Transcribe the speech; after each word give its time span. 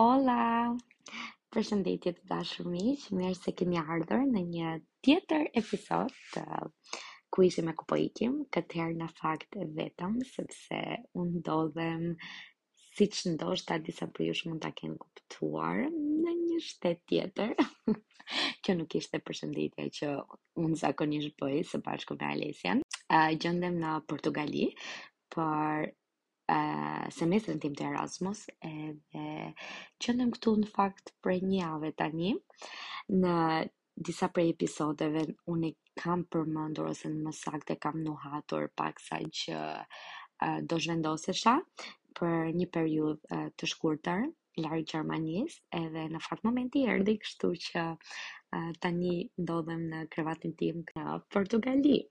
Hola! 0.00 0.74
Përshëndetje 1.54 2.10
të 2.14 2.22
dashur 2.30 2.66
miq, 2.70 3.02
mirë 3.18 3.36
se 3.40 3.52
kemi 3.58 3.76
ardhur 3.82 4.24
në 4.30 4.40
një 4.54 4.70
tjetër 5.06 5.44
episod 5.60 6.10
të 6.32 6.40
ku 7.36 7.44
ishe 7.48 7.62
me 7.68 7.74
kupojitim, 7.82 8.34
këtë 8.56 8.80
herë 8.80 8.96
në 9.04 9.08
fakt 9.20 9.54
e 9.54 9.68
vetëm, 9.78 10.16
sepse 10.32 10.80
unë 11.22 11.44
dodhem 11.50 12.02
si 12.88 13.06
që 13.14 13.36
ndoshta 13.36 13.78
disa 13.90 14.10
për 14.16 14.26
jush 14.32 14.44
mund 14.50 14.64
të 14.66 14.72
kenë 14.82 14.98
kuptuar 15.04 15.82
në 15.86 16.34
një 16.42 16.60
shtet 16.70 17.04
tjetër. 17.14 17.54
Kjo 18.66 18.80
nuk 18.82 18.98
ishte 19.02 19.22
përshëndetje 19.30 19.86
që 20.00 20.12
unë 20.64 20.82
zakonisht 20.86 21.38
bëjë 21.44 21.62
së 21.70 21.82
bashku 21.86 22.18
me 22.18 22.32
Alesian. 22.34 22.82
gjëndem 23.46 23.78
në 23.86 23.94
Portugali, 24.10 24.66
për 25.38 25.92
semestrën 27.18 27.60
tim 27.62 27.74
të 27.76 27.84
Erasmus 27.90 28.40
edhe 28.60 29.54
që 30.06 30.12
këtu 30.36 30.52
në 30.62 30.68
fakt 30.74 31.12
për 31.26 31.40
një 31.52 31.56
javë 31.60 31.90
tani 32.02 32.32
në 33.24 33.36
disa 34.08 34.28
prej 34.36 34.50
episodeve 34.52 35.22
unë 35.54 35.70
i 35.70 35.74
kam 36.02 36.24
përmëndur 36.34 36.90
ose 36.90 37.08
në 37.14 37.22
mësak 37.28 37.64
të 37.70 37.76
kam 37.86 38.02
nuhatur 38.08 38.66
pak 38.82 39.00
sa 39.00 39.20
që 39.40 39.54
uh, 39.54 40.60
do 40.72 40.78
shvendose 40.78 41.32
për 42.20 42.36
një 42.60 42.68
periudhë 42.76 43.22
uh, 43.40 43.48
të 43.56 43.64
shkurtar 43.74 44.26
lari 44.66 44.84
Gjermanis 44.92 45.58
edhe 45.78 46.04
në 46.14 46.20
fakt 46.28 46.44
momenti 46.46 46.84
erdhi, 46.92 47.16
kështu 47.24 47.52
që 47.68 47.80
uh, 47.94 48.70
tani 48.84 49.16
ndodhem 49.44 49.88
në 49.94 50.06
krevatin 50.14 50.52
tim 50.60 50.84
në 50.96 51.20
Portugali 51.34 52.02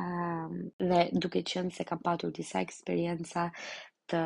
um, 0.00 0.56
dhe 0.90 1.00
duke 1.22 1.40
qënë 1.50 1.74
se 1.76 1.84
kam 1.90 2.00
patur 2.04 2.32
disa 2.38 2.62
eksperjenca 2.66 3.44
të 4.10 4.20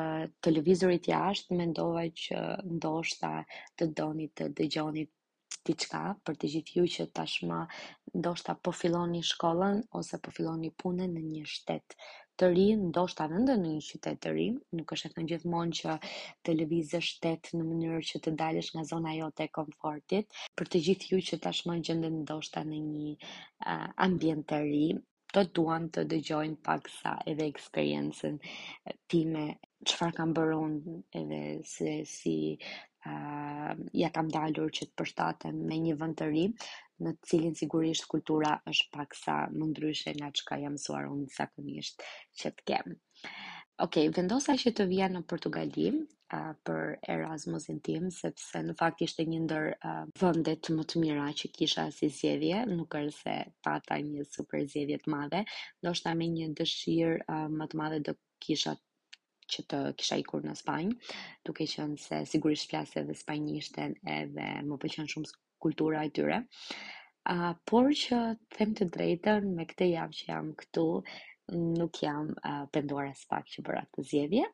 televizorit 0.45 1.09
jashtë, 1.11 1.59
mendova 1.59 2.07
që 2.25 2.41
ndoshta 2.79 3.31
të 3.79 3.91
donit 4.01 4.33
të 4.41 4.49
dëgjonit 4.61 5.13
diçka 5.69 6.01
për 6.27 6.37
të 6.41 6.49
gjithë 6.55 6.75
ju 6.79 6.85
që 6.95 7.05
tashmë 7.19 7.59
ndoshta 8.23 8.55
po 8.67 8.73
filloni 8.79 9.21
shkollën 9.29 9.81
ose 10.01 10.19
po 10.25 10.33
filloni 10.39 10.73
punën 10.83 11.13
në 11.17 11.23
një 11.31 11.45
shtet 11.55 11.97
të 12.41 12.49
ri, 12.55 12.65
ndoshta 12.81 13.29
vendë 13.31 13.55
në 13.61 13.69
një 13.77 13.83
qytet 13.89 14.19
të 14.25 14.31
ri, 14.35 14.47
nuk 14.79 14.93
është 14.97 15.11
thënë 15.15 15.29
gjithmonë 15.35 15.77
që 15.81 15.95
televizë 16.49 17.01
shtet 17.11 17.53
në 17.55 17.67
mënyrë 17.69 18.01
që 18.11 18.21
të 18.25 18.33
dalësh 18.41 18.73
nga 18.75 18.83
zona 18.91 19.13
jote 19.17 19.47
e 19.47 19.53
komfortit. 19.59 20.27
Për 20.59 20.73
të 20.73 20.81
gjithë 20.89 21.13
ju 21.13 21.21
që 21.29 21.39
tashmë 21.47 21.79
gjenden 21.87 22.19
ndoshta 22.25 22.65
në 22.73 22.81
një 22.89 23.13
eh, 23.15 23.89
ambient 24.09 24.49
të 24.51 24.59
ri, 24.67 24.87
do 25.35 25.43
të 25.43 25.51
duan 25.57 25.89
të 25.95 26.05
dëgjojnë 26.11 26.59
pak 26.67 26.87
sa 26.93 27.15
edhe 27.31 27.47
eksperiencen 27.51 28.37
time, 29.11 29.47
qëfar 29.85 30.13
kam 30.19 30.35
bërën 30.37 30.77
edhe 31.21 31.41
se 31.69 31.95
si 32.09 32.37
uh, 33.09 33.75
ja 34.03 34.11
kam 34.15 34.31
dalur 34.37 34.71
që 34.79 34.89
të 34.93 34.97
përshtatem 35.01 35.59
me 35.71 35.81
një 35.87 35.97
vënd 36.03 36.21
të 36.21 36.31
ri, 36.31 36.47
në 37.03 37.17
të 37.19 37.31
cilin 37.33 37.59
sigurisht 37.59 38.07
kultura 38.13 38.55
është 38.71 38.93
pak 38.95 39.19
sa 39.19 39.41
më 39.51 39.71
ndryshe 39.73 40.15
nga 40.21 40.31
që 40.31 40.47
ka 40.53 40.61
jam 40.63 40.79
suar 40.87 41.11
unë 41.11 41.27
zakonisht 41.37 42.07
që 42.41 42.55
të 42.61 42.69
kemë. 42.71 42.97
Ok, 43.83 43.97
vendosa 44.17 44.55
që 44.55 44.71
të 44.79 44.85
vija 44.87 45.09
në 45.11 45.25
Portugali, 45.27 45.89
për 46.69 46.79
Erasmusin 47.15 47.77
tim 47.89 48.07
sepse 48.15 48.63
në 48.69 48.75
fakt 48.79 49.03
ishte 49.07 49.27
një 49.33 49.41
ndër 49.45 49.67
uh, 49.91 50.09
vendet 50.23 50.71
më 50.79 50.87
të 50.93 51.03
mira 51.03 51.27
që 51.41 51.51
kisha 51.59 51.85
si 51.97 52.09
zjedhje, 52.17 52.63
nuk 52.71 52.95
është 53.01 53.19
se 53.19 53.35
pata 53.67 53.99
një 54.09 54.25
super 54.39 54.65
zjedhje 54.73 54.99
të 55.05 55.13
madhe, 55.15 55.43
ndoshta 55.83 56.15
me 56.23 56.29
një 56.37 56.49
dëshirë 56.61 57.21
uh, 57.35 57.47
më 57.61 57.69
të 57.75 57.81
madhe 57.83 58.01
do 58.09 58.17
kisha 58.47 58.75
që 59.55 59.67
të 59.71 59.81
kisha 60.01 60.19
ikur 60.25 60.47
në 60.49 60.57
Spanjë, 60.63 61.13
duke 61.51 61.69
qenë 61.75 62.01
se 62.07 62.23
sigurisht 62.33 62.71
flasë 62.73 63.01
edhe 63.03 63.19
spanjishten 63.23 63.95
edhe 64.19 64.49
më 64.71 64.81
pëlqen 64.87 65.11
shumë 65.15 65.35
kultura 65.67 66.03
e 66.09 66.13
tyre. 66.19 66.41
uh, 67.35 67.53
por 67.71 67.93
që 68.05 68.19
them 68.57 68.75
të 68.81 68.89
drejtën, 68.97 69.47
me 69.59 69.65
këtë 69.71 69.93
javë 69.93 70.19
që 70.21 70.27
jam 70.33 70.51
këtu, 70.63 70.87
nuk 71.79 72.03
jam 72.03 72.33
uh, 72.51 72.65
penduar 72.73 73.13
as 73.13 73.25
pak 73.33 73.49
që 73.55 73.65
bëra 73.67 73.85
këtë 73.93 74.05
zgjedhje, 74.09 74.45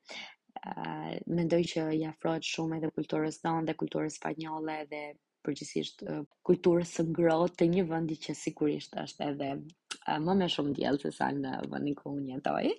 mendoj 1.38 1.60
që 1.72 1.82
i 1.98 2.02
afrohet 2.10 2.46
shumë 2.46 2.78
edhe 2.78 2.90
kulturës 2.96 3.38
tonë 3.42 3.68
dhe 3.70 3.76
kulturës 3.82 4.16
spanjolle 4.20 4.76
dhe 4.90 5.02
përgjithsisht 5.46 6.04
kulturës 6.46 6.94
së 6.98 7.04
ngrohtë 7.10 7.56
të 7.62 7.68
një 7.76 7.84
vendi 7.90 8.16
që 8.26 8.34
sigurisht 8.40 8.96
është 9.04 9.26
edhe 9.32 9.50
më 10.26 10.36
me 10.42 10.48
shumë 10.54 10.74
diell 10.80 10.98
se 11.02 11.12
sa 11.16 11.30
në 11.36 11.54
vendin 11.72 11.96
ku 12.00 12.12
unë 12.18 12.34
jetoj. 12.34 12.72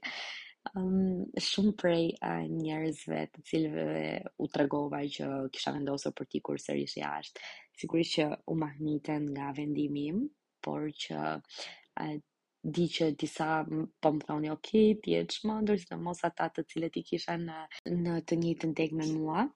Um, 0.78 1.24
shumë 1.42 1.72
prej 1.82 2.04
uh, 2.22 2.44
njerëzve 2.54 3.22
të 3.34 3.42
cilëve 3.50 4.02
u 4.46 4.48
tregova 4.53 5.00
që 5.16 5.30
kisha 5.56 5.74
vendosur 5.74 6.14
për 6.14 6.30
ti 6.34 6.42
kur 6.48 6.62
sërish 6.62 7.00
jashtë. 7.00 7.48
Sigurisht 7.82 8.20
që 8.20 8.28
u 8.53 8.58
mahniten 8.62 9.26
nga 9.34 9.50
vendimi 9.58 10.03
im, 10.12 10.22
por 10.62 10.86
që 11.03 11.18
uh, 11.32 12.12
di 12.61 12.85
që 12.94 13.05
disa 13.17 13.47
po 13.66 14.09
më 14.13 14.22
thoni 14.27 14.49
ok, 14.53 14.69
ti 15.01 15.16
e 15.17 15.22
çmendur 15.33 15.77
se 15.81 15.95
mos 16.05 16.22
ata 16.29 16.45
të 16.53 16.61
cilët 16.72 16.99
i 16.99 17.03
kisha 17.09 17.33
në 17.41 17.57
në 18.05 18.13
të 18.29 18.38
njëjtën 18.41 18.75
tek 18.77 18.91
me 18.97 19.07
mua 19.16 19.47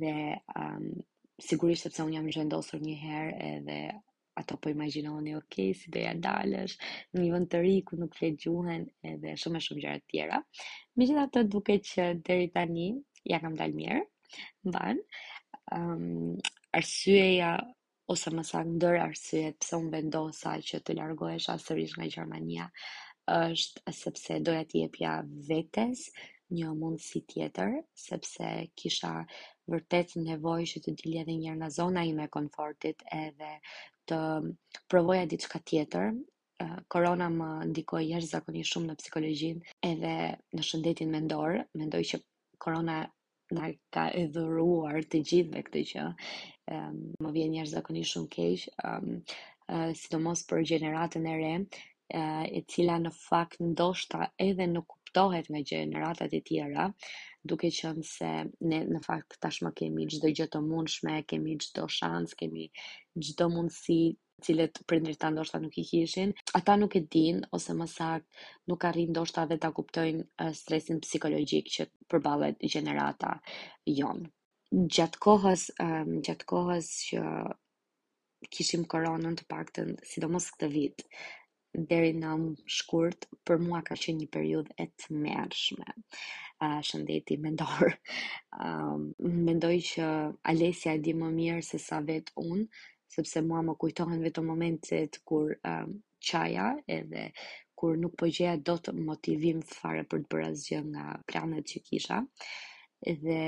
dhe 0.00 0.12
um, 0.60 0.84
sigurisht 1.48 1.86
sepse 1.86 2.04
un 2.04 2.12
jam 2.14 2.28
zhvendosur 2.28 2.82
një 2.84 2.96
herë 3.04 3.32
edhe 3.52 3.78
ato 4.40 4.58
po 4.60 4.68
imagjinoni 4.68 5.32
ok, 5.38 5.56
si 5.80 5.90
dhe 5.94 6.02
ja 6.04 6.12
dalësh 6.26 6.76
në 7.16 7.22
një 7.24 7.30
vënd 7.38 7.50
të 7.54 7.62
ri 7.64 7.74
ku 7.88 7.96
nuk 8.00 8.18
flet 8.20 8.36
gjuhën 8.44 8.84
edhe 9.14 9.32
shumë 9.42 9.56
e 9.56 9.64
shumë 9.66 9.82
gjëra 9.86 9.96
të 10.02 10.08
tjera. 10.12 10.42
Megjithatë 11.00 11.44
duke 11.54 11.78
që 11.92 12.08
deri 12.28 12.50
tani 12.52 12.90
ja 13.32 13.40
kam 13.40 13.56
dalë 13.56 13.80
mirë, 13.80 14.02
në 14.68 14.86
Ëm 15.74 15.86
um, 15.90 16.34
arsyeja 16.78 17.48
ose 18.12 18.30
më 18.36 18.42
sa 18.50 18.62
ndër 18.74 18.96
arsyet 19.06 19.56
pse 19.62 19.74
unë 19.80 19.92
vendosa 19.94 20.52
që 20.68 20.78
të 20.86 20.94
largohesha 21.00 21.56
sërish 21.62 21.96
nga 21.98 22.06
Gjermania 22.14 22.66
është 23.36 23.92
sepse 24.00 24.36
doja 24.46 24.66
t'i 24.70 24.82
jepja 24.84 25.14
vetes 25.48 26.04
një 26.58 26.70
mundësi 26.80 27.22
tjetër 27.32 27.72
sepse 28.02 28.50
kisha 28.78 29.10
vërtet 29.74 30.14
nevojë 30.28 30.68
që 30.72 30.82
të 30.84 30.94
dilja 31.00 31.24
edhe 31.26 31.34
njërë 31.40 31.58
nga 31.64 31.70
zona 31.78 32.04
ime 32.10 32.28
e 32.28 32.32
konfortit 32.38 33.02
edhe 33.16 33.48
të 34.06 34.18
provoja 34.92 35.26
diçka 35.32 35.58
tjetër. 35.70 36.12
Korona 36.94 37.26
më 37.38 37.48
ndikoi 37.72 38.04
jashtëzakonisht 38.12 38.72
shumë 38.76 38.92
në 38.92 38.94
psikologjinë 39.00 39.74
edhe 39.90 40.12
në 40.54 40.68
shëndetin 40.70 41.10
mendor. 41.18 41.58
Mendoj 41.80 42.02
që 42.12 42.20
korona 42.64 43.00
na 43.54 43.68
ka 43.96 44.04
edhuruar 44.24 45.04
të 45.12 45.20
gjithve 45.30 45.60
këtë 45.68 45.82
që 45.90 46.04
um, 46.76 46.96
më 47.24 47.32
vjen 47.36 47.52
njerëz 47.54 47.74
zakoni 47.76 48.02
shumë 48.12 48.28
keq, 48.36 48.64
um, 48.90 49.12
uh, 49.76 49.90
sidomos 50.00 50.42
për 50.52 50.64
gjeneratën 50.72 51.28
e 51.32 51.36
re, 51.38 51.52
uh, 52.24 52.44
e 52.58 52.62
cila 52.74 52.96
në 53.04 53.12
fakt 53.20 53.60
ndoshta 53.70 54.26
edhe 54.48 54.66
nuk 54.72 54.88
kuptohet 54.94 55.50
me 55.56 55.62
gjeneratat 55.72 56.34
e 56.34 56.42
tjera, 56.50 56.88
duke 57.50 57.70
që 57.78 57.94
se 58.10 58.30
ne 58.72 58.82
në 58.92 59.02
fakt 59.06 59.38
tashmë 59.46 59.70
kemi 59.82 60.08
gjithë 60.10 60.32
gjithë 60.38 60.52
të 60.56 60.64
mundshme, 60.66 61.16
kemi 61.34 61.54
gjithë 61.60 61.86
shans 61.86 61.98
shansë, 62.02 62.38
kemi 62.42 62.66
gjithë 63.22 63.38
të 63.44 63.52
mundësi 63.54 64.00
cilët 64.44 64.78
prindrit 64.90 65.18
ta 65.20 65.30
ndoshta 65.32 65.58
nuk 65.60 65.76
i 65.80 65.84
kishin, 65.90 66.32
ata 66.58 66.72
nuk 66.76 66.94
e 66.96 67.02
din 67.12 67.36
ose 67.56 67.70
më 67.80 67.86
saktë 67.96 68.30
nuk 68.70 68.86
arrin 68.88 69.10
ndoshta 69.12 69.40
dhe 69.50 69.56
ta 69.62 69.70
kuptojnë 69.76 70.50
stresin 70.60 71.00
psikologjik 71.04 71.70
që 71.76 71.86
përballet 72.10 72.60
gjenerata 72.74 73.32
jon. 73.98 74.20
Gjatë 74.94 75.22
kohës, 75.26 75.66
gjatë 76.26 76.48
kohës 76.52 76.90
që 77.08 77.20
kishim 78.54 78.84
koronën 78.92 79.36
të 79.40 79.44
paktën, 79.52 79.92
sidomos 80.10 80.50
këtë 80.52 80.68
vit, 80.74 81.04
deri 81.92 82.12
në 82.16 82.32
shkurt, 82.78 83.26
për 83.46 83.60
mua 83.64 83.80
ka 83.84 83.96
qenë 84.04 84.18
një 84.18 84.26
periudhë 84.36 84.76
e 84.84 84.90
të 84.96 85.16
mërshme. 85.24 85.88
Uh, 86.64 86.78
shëndeti 86.88 87.36
mendor. 87.36 87.96
Um, 88.64 89.02
mendoj 89.48 89.74
që 89.90 90.06
Alesja 90.52 90.94
e 90.96 91.00
di 91.06 91.12
më 91.22 91.28
mirë 91.36 91.64
se 91.70 91.80
sa 91.86 91.98
vetë 92.08 92.32
unë, 92.40 92.64
sepse 93.12 93.40
mua 93.46 93.62
më 93.66 93.74
kujtohen 93.80 94.22
vetëm 94.26 94.46
momentet 94.50 95.20
kur 95.28 95.54
um, 95.64 95.96
qaja 96.30 96.72
edhe 96.98 97.30
kur 97.78 97.96
nuk 98.00 98.16
po 98.18 98.28
gjeja 98.32 98.56
do 98.70 98.76
të 98.82 98.94
motivim 98.96 99.60
fare 99.74 100.04
për 100.08 100.24
të 100.24 100.30
bërë 100.34 100.48
asgjë 100.52 100.80
nga 100.92 101.04
planet 101.28 101.72
që 101.74 101.82
kisha. 101.90 102.20
Dhe 103.06 103.40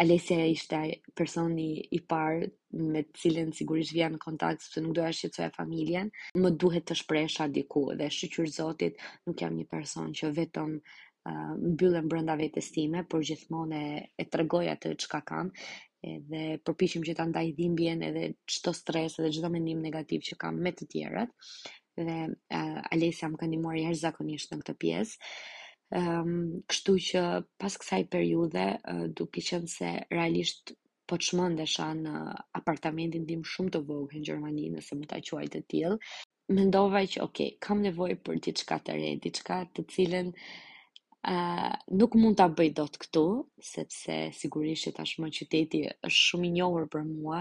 Alesia 0.00 0.46
ishte 0.50 0.78
personi 1.12 1.66
i 1.92 1.98
parë 2.08 2.46
me 2.88 3.02
të 3.04 3.20
cilën 3.20 3.50
sigurisht 3.54 3.92
vija 3.94 4.08
në 4.10 4.20
kontakt 4.24 4.64
sepse 4.64 4.80
nuk 4.86 4.96
doja 4.96 5.12
shqetësoja 5.18 5.52
familjen. 5.58 6.08
Më 6.40 6.54
duhet 6.64 6.86
të 6.88 6.96
shpresha 7.02 7.46
diku 7.58 7.84
dhe 8.00 8.08
shqyr 8.16 8.48
Zotit, 8.56 8.96
nuk 9.28 9.44
jam 9.44 9.58
një 9.60 9.68
person 9.74 10.08
që 10.16 10.32
vetëm 10.40 10.72
uh, 10.80 11.52
mbyllen 11.60 12.08
brenda 12.08 12.38
vetes 12.40 12.72
time, 12.74 13.04
por 13.04 13.20
gjithmonë 13.28 13.82
e, 13.92 14.02
e 14.24 14.26
tregoj 14.34 14.64
atë 14.72 14.96
çka 15.04 15.20
kam 15.30 15.52
edhe 16.12 16.40
përpishim 16.68 17.04
që 17.08 17.12
ta 17.18 17.24
ndaj 17.30 17.46
dhimbjen 17.58 18.02
edhe 18.08 18.24
qëto 18.54 18.72
stres 18.78 19.14
edhe 19.20 19.30
qëto 19.36 19.50
mendim 19.54 19.80
negativ 19.86 20.24
që 20.28 20.36
kam 20.44 20.58
me 20.66 20.72
të 20.80 20.88
tjeret 20.92 21.34
dhe 21.34 22.18
uh, 22.28 22.92
Alesja 22.96 23.30
më 23.32 23.40
këndimuar 23.42 23.78
jashtë 23.80 24.02
zakonisht 24.02 24.52
në 24.54 24.58
këtë 24.62 24.74
pjesë 24.84 25.32
um, 26.00 26.32
kështu 26.72 26.96
që 27.08 27.22
pas 27.62 27.78
kësaj 27.82 28.00
periude 28.16 28.66
uh, 28.76 29.04
duke 29.20 29.44
qënë 29.48 29.70
se 29.76 29.92
realisht 30.18 30.74
po 31.10 31.20
të 31.20 31.68
shanë 31.70 32.02
në 32.02 32.18
apartamentin 32.60 33.24
tim 33.30 33.44
shumë 33.54 33.74
të 33.76 33.80
vogë 33.88 34.18
në 34.20 34.24
Gjermani 34.28 34.70
nëse 34.76 34.96
më 35.00 35.10
ta 35.14 35.22
quaj 35.30 35.46
të 35.54 35.64
tjilë 35.72 35.98
mendova 36.58 37.00
që 37.14 37.20
ok, 37.22 37.30
okay, 37.30 37.50
kam 37.66 37.80
nevoj 37.84 38.12
për 38.26 38.40
diçka 38.48 38.80
të 38.86 38.96
re, 39.00 39.10
diçka 39.26 39.62
të 39.76 39.84
cilën 39.96 40.32
uh, 40.32 40.48
Uh, 41.24 41.72
nuk 41.96 42.12
mund 42.20 42.36
ta 42.36 42.50
bëj 42.52 42.70
dot 42.76 42.98
këtu, 43.00 43.22
sepse 43.64 44.16
sigurisht 44.36 44.90
tashmë 44.98 45.30
qyteti 45.32 45.80
është 46.04 46.16
shumë 46.24 46.50
i 46.50 46.50
njohur 46.58 46.84
për 46.92 47.06
mua. 47.10 47.38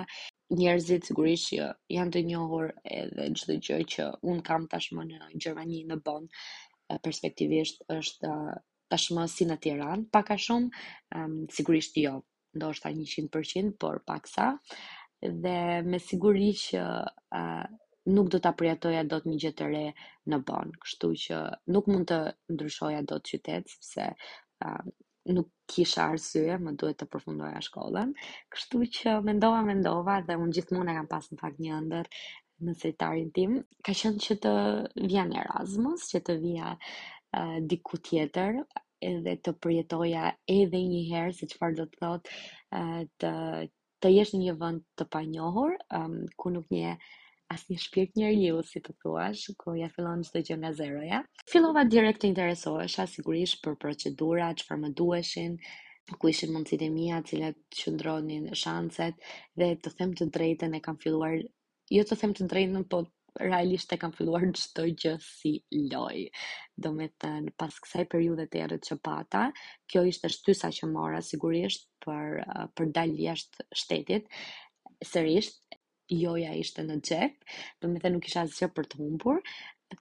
Njerëzit 0.55 1.09
sigurisht 1.09 1.49
që 1.49 1.67
janë 1.95 2.13
të 2.15 2.21
njohur 2.29 2.69
edhe 2.99 3.25
çdo 3.41 3.57
gjë 3.67 3.79
që 3.95 4.05
un 4.33 4.39
kam 4.49 4.69
tashmë 4.71 5.03
në 5.09 5.19
Gjermani 5.35 5.81
në 5.91 5.99
Bonn. 6.07 6.29
Uh, 6.29 6.95
perspektivisht 7.03 7.83
është 7.97 8.31
uh, 8.31 8.53
tashmë 8.95 9.27
si 9.35 9.49
në 9.51 9.59
Tiranë, 9.67 10.07
pak 10.15 10.31
a 10.31 10.39
shumë, 10.47 10.83
um, 11.19 11.35
sigurisht 11.57 11.99
jo, 11.99 12.21
ndoshta 12.55 12.87
100%, 12.95 13.75
por 13.83 13.99
paksa. 14.07 14.53
Dhe 15.43 15.57
me 15.91 15.99
siguri 15.99 16.53
që 16.63 16.87
uh, 17.03 17.73
nuk 18.11 18.27
do 18.33 18.39
të 18.43 18.49
përjetoja 18.59 19.01
do 19.11 19.17
të 19.23 19.29
një 19.31 19.37
gjithë 19.43 19.57
të 19.61 19.67
re 19.73 19.81
në 20.31 20.39
bon. 20.47 20.71
Kështu 20.83 21.09
që 21.25 21.37
nuk 21.75 21.87
mund 21.91 22.09
të 22.11 22.17
ndryshoja 22.55 23.01
do 23.11 23.19
të 23.19 23.29
qytet, 23.31 23.69
sepse 23.71 24.07
uh, 24.65 24.81
nuk 25.37 25.49
kisha 25.71 26.03
arsye, 26.11 26.57
më 26.59 26.73
duhet 26.81 26.99
të 26.99 27.07
përfundoja 27.13 27.61
shkollën. 27.67 28.11
Kështu 28.55 28.81
që 28.99 29.15
mendova, 29.27 29.61
mendova 29.69 30.17
dhe 30.27 30.37
unë 30.43 30.57
gjithmonë 30.59 30.91
e 30.93 30.97
kam 30.99 31.07
pasë 31.13 31.33
në 31.35 31.41
fakt 31.43 31.61
një 31.67 31.79
ndër 31.87 32.09
në 32.65 32.75
sejtarin 32.81 33.29
tim. 33.37 33.55
Ka 33.87 33.95
qënë 34.01 34.23
që 34.27 34.37
të 34.45 34.53
vja 35.13 35.23
në 35.29 35.39
Erasmus, 35.45 36.07
që 36.11 36.23
të 36.27 36.37
vja 36.43 36.73
uh, 36.75 37.57
diku 37.71 38.01
tjetër, 38.09 38.59
edhe 39.03 39.37
të 39.45 39.53
përjetoja 39.63 40.27
edhe 40.57 40.83
një 40.91 41.01
herë, 41.07 41.33
se 41.39 41.47
qëfar 41.55 41.75
do 41.79 41.87
të 41.91 42.03
thotë, 42.03 42.37
uh, 42.77 43.01
të, 43.19 43.33
të 44.03 44.13
jesh 44.17 44.35
një 44.43 44.57
vënd 44.63 44.85
të 44.99 45.07
panjohur, 45.15 45.75
um, 45.99 46.19
ku 46.39 46.51
nuk 46.55 46.71
një 46.71 46.97
asë 47.53 47.71
një 47.71 47.77
shpirt 47.85 48.15
njërë 48.19 48.37
ju, 48.43 48.59
si 48.67 48.81
të 48.83 48.93
thuash, 49.03 49.45
ku 49.61 49.73
ja 49.77 49.89
fillon 49.95 50.23
që 50.27 50.41
gjë 50.49 50.57
nga 50.61 50.71
zeroja. 50.79 51.19
Filova 51.51 51.83
direkt 51.93 52.23
të 52.23 52.31
interesohesha, 52.31 53.05
sigurisht, 53.13 53.61
për 53.65 53.77
procedura, 53.83 54.49
që 54.59 54.69
farë 54.69 54.83
më 54.85 54.93
duheshin, 55.01 55.57
ku 56.19 56.31
ishin 56.33 56.53
mundësit 56.53 56.85
e 56.87 56.93
mija, 56.93 57.19
cilat 57.29 57.59
që 57.79 57.93
ndronin 57.97 58.47
shanset, 58.61 59.19
dhe 59.61 59.69
të 59.85 59.93
them 59.99 60.15
të 60.19 60.27
drejten 60.37 60.75
e 60.79 60.81
kam 60.87 60.97
filluar, 61.03 61.37
jo 61.95 62.03
të 62.09 62.17
them 62.23 62.33
të 62.39 62.49
drejten, 62.55 62.87
po 62.93 63.03
realisht 63.41 63.93
e 63.95 63.99
kam 64.01 64.11
filluar 64.17 64.43
në 64.45 64.51
qëtoj 64.63 64.89
gjë 65.05 65.13
si 65.27 65.53
loj. 65.93 66.19
Do 66.87 66.91
me 66.97 67.07
të 67.19 67.31
në 67.47 67.55
pas 67.61 67.79
kësaj 67.85 68.07
periudet 68.13 68.51
të 68.53 68.63
erët 68.65 68.89
që 68.91 68.99
pata, 69.07 69.45
kjo 69.89 70.03
ishte 70.11 70.31
shtysa 70.35 70.73
që 70.79 70.91
mora 70.95 71.21
sigurisht 71.29 71.87
për, 72.05 72.41
për 72.77 72.91
dalë 72.99 73.25
jashtë 73.29 73.67
shtetit, 73.83 74.29
sërisht 75.03 75.57
joja 76.11 76.53
ishte 76.57 76.83
në 76.83 76.95
gjep, 77.07 77.35
do 77.81 77.89
me 77.91 77.99
the 78.03 78.09
nuk 78.11 78.27
isha 78.27 78.43
asgjë 78.47 78.69
për 78.77 78.87
të 78.93 78.99
humbur, 79.01 79.37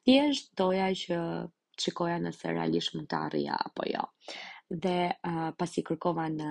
thjesht 0.02 0.50
doja 0.60 0.88
që 1.02 1.18
qikoja 1.84 2.16
nëse 2.24 2.52
realisht 2.52 2.94
mund 2.96 3.08
të 3.12 3.18
arrija 3.26 3.58
apo 3.66 3.86
jo. 3.88 4.04
Dhe 4.70 4.96
uh, 5.28 5.50
pasi 5.58 5.84
kërkova 5.86 6.26
në 6.38 6.48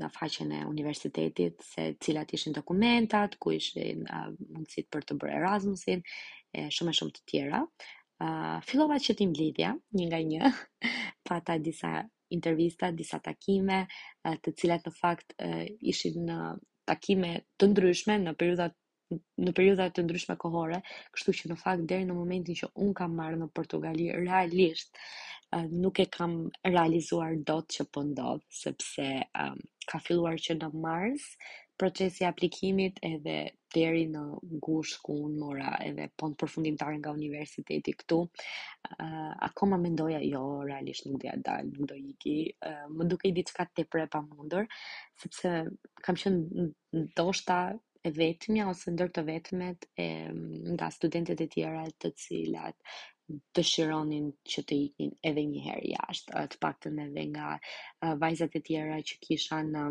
në 0.00 0.08
faqen 0.14 0.52
e 0.56 0.58
universitetit 0.68 1.58
se 1.64 1.82
cilat 2.00 2.30
ishin 2.36 2.54
dokumentat, 2.56 3.34
ku 3.36 3.52
ishin 3.52 4.06
uh, 4.08 4.30
mundësit 4.40 4.86
për 4.90 5.04
të 5.04 5.16
bërë 5.20 5.34
Erasmusin, 5.42 6.00
e 6.56 6.62
shumë 6.72 6.94
e 6.94 6.96
shumë 6.98 7.12
të 7.18 7.22
tjera. 7.28 7.60
Uh, 8.22 8.56
fillova 8.64 8.96
që 9.02 9.18
tim 9.20 9.34
lidhja, 9.36 9.74
një 10.00 10.06
nga 10.08 10.22
një, 10.30 10.52
pata 11.28 11.58
disa 11.60 11.90
intervista, 12.32 12.88
disa 12.90 13.20
takime, 13.20 13.82
uh, 14.24 14.38
të 14.40 14.56
cilat 14.62 14.88
në 14.88 14.94
fakt 15.02 15.36
uh, 15.44 15.60
ishin 15.92 16.24
në 16.30 16.38
takime 16.88 17.30
të 17.58 17.66
ndryshme 17.72 18.14
në 18.28 18.32
periudha 18.38 18.64
në 19.44 19.52
periudha 19.56 19.86
të 19.96 20.02
ndryshme 20.06 20.34
kohore, 20.44 20.78
kështu 21.16 21.32
që 21.40 21.48
në 21.50 21.56
fakt 21.62 21.82
deri 21.92 22.06
në 22.10 22.14
momentin 22.18 22.56
që 22.62 22.68
un 22.84 22.94
kam 23.00 23.16
marrë 23.18 23.38
në 23.42 23.48
Portugali 23.58 24.06
realisht 24.22 24.96
nuk 25.82 26.00
e 26.00 26.06
kam 26.16 26.36
realizuar 26.66 27.34
dot 27.52 27.68
që 27.76 27.84
po 27.94 28.04
ndodh, 28.06 28.46
sepse 28.62 29.04
um, 29.44 29.60
ka 29.92 30.00
filluar 30.06 30.40
që 30.40 30.56
në 30.62 30.70
mars 30.86 31.26
procesi 31.82 32.24
aplikimit 32.28 32.98
edhe 33.10 33.36
deri 33.74 34.02
në 34.12 34.22
gusht 34.64 34.98
ku 35.06 35.14
unë 35.26 35.38
mora 35.42 35.70
edhe 35.84 36.06
po 36.20 36.28
në 36.30 36.36
përfundimtare 36.42 36.98
nga 37.00 37.12
universiteti 37.16 37.94
këtu, 38.02 38.18
uh, 38.26 39.30
akoma 39.48 39.78
mendoja 39.82 40.18
jo, 40.24 40.42
realisht 40.68 41.06
nuk 41.08 41.22
dhja 41.22 41.34
dalë, 41.46 41.70
nuk 41.76 41.88
do 41.92 41.98
iki, 42.12 42.34
uh, 42.68 42.84
më 42.98 43.06
duke 43.12 43.30
i 43.30 43.34
ditë 43.38 43.54
qka 43.56 43.66
të 43.70 43.76
tepër 43.80 44.04
e 44.04 44.10
pa 44.16 44.20
mundur, 44.26 44.68
sepse 45.24 45.54
kam 46.04 46.20
qënë 46.24 46.68
ndoshta 47.04 47.58
e 48.02 48.12
vetëmja 48.20 48.68
ose 48.74 48.92
ndër 48.92 49.10
të 49.16 49.22
vetëmet 49.30 49.86
e, 49.94 50.06
nga 50.74 50.88
studentet 50.90 51.40
e 51.40 51.46
tjera 51.54 51.84
të 52.02 52.10
cilat 52.18 52.96
dëshironin 53.56 54.24
që 54.52 54.64
të 54.68 54.78
ikin 54.88 55.12
edhe 55.30 55.44
një 55.52 55.60
herë 55.68 55.84
jashtë, 55.92 56.42
të 56.54 56.58
paktën 56.64 56.98
edhe 57.04 57.24
nga 57.30 57.52
vajzat 58.24 58.56
e 58.58 58.62
tjera 58.66 58.98
që 59.10 59.20
kisha 59.22 59.60
në 59.70 59.84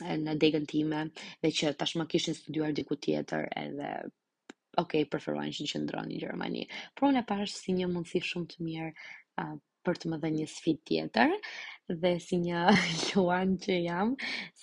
në 0.00 0.34
degën 0.40 0.64
time 0.68 1.00
dhe 1.42 1.50
që 1.60 1.72
tashmë 1.80 2.06
kishin 2.12 2.36
studuar 2.38 2.72
diku 2.76 2.96
tjetër 2.96 3.48
edhe 3.60 3.90
ok, 4.80 4.92
preferojnë 5.12 5.56
që 5.56 5.64
në 5.66 5.70
qëndroni 5.72 6.14
në 6.16 6.20
Gjermani. 6.24 6.62
Por 6.94 7.08
unë 7.10 7.22
e 7.24 7.28
pashë 7.28 7.56
si 7.58 7.74
një 7.78 7.88
mundësi 7.92 8.20
shumë 8.28 8.46
të 8.54 8.66
mirë 8.68 8.86
uh, 8.92 9.58
për 9.88 9.98
të 10.00 10.10
më 10.12 10.16
dhe 10.22 10.28
një 10.34 10.46
sfit 10.52 10.80
tjetër 10.88 11.30
dhe 12.02 12.10
si 12.22 12.38
një 12.40 12.62
luan 13.10 13.54
që 13.64 13.76
jam, 13.84 14.12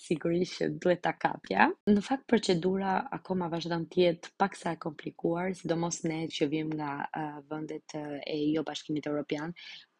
sigurisht 0.06 0.56
që 0.58 0.68
duhet 0.84 1.02
ta 1.06 1.12
kapja. 1.24 1.68
Në 1.92 2.02
fakt 2.06 2.24
procedura 2.30 2.96
akoma 3.18 3.48
vazhdon 3.52 3.84
të 3.92 4.02
jetë 4.06 4.32
pak 4.42 4.56
sa 4.58 4.72
e 4.74 4.80
komplikuar, 4.80 5.52
sidomos 5.58 6.00
ne 6.08 6.22
që 6.38 6.50
vim 6.54 6.72
nga 6.80 6.92
uh, 7.12 7.38
vendet 7.52 7.94
uh, 8.00 8.16
e 8.26 8.38
jo 8.56 8.64
Bashkimit 8.70 9.10
Evropian, 9.12 9.52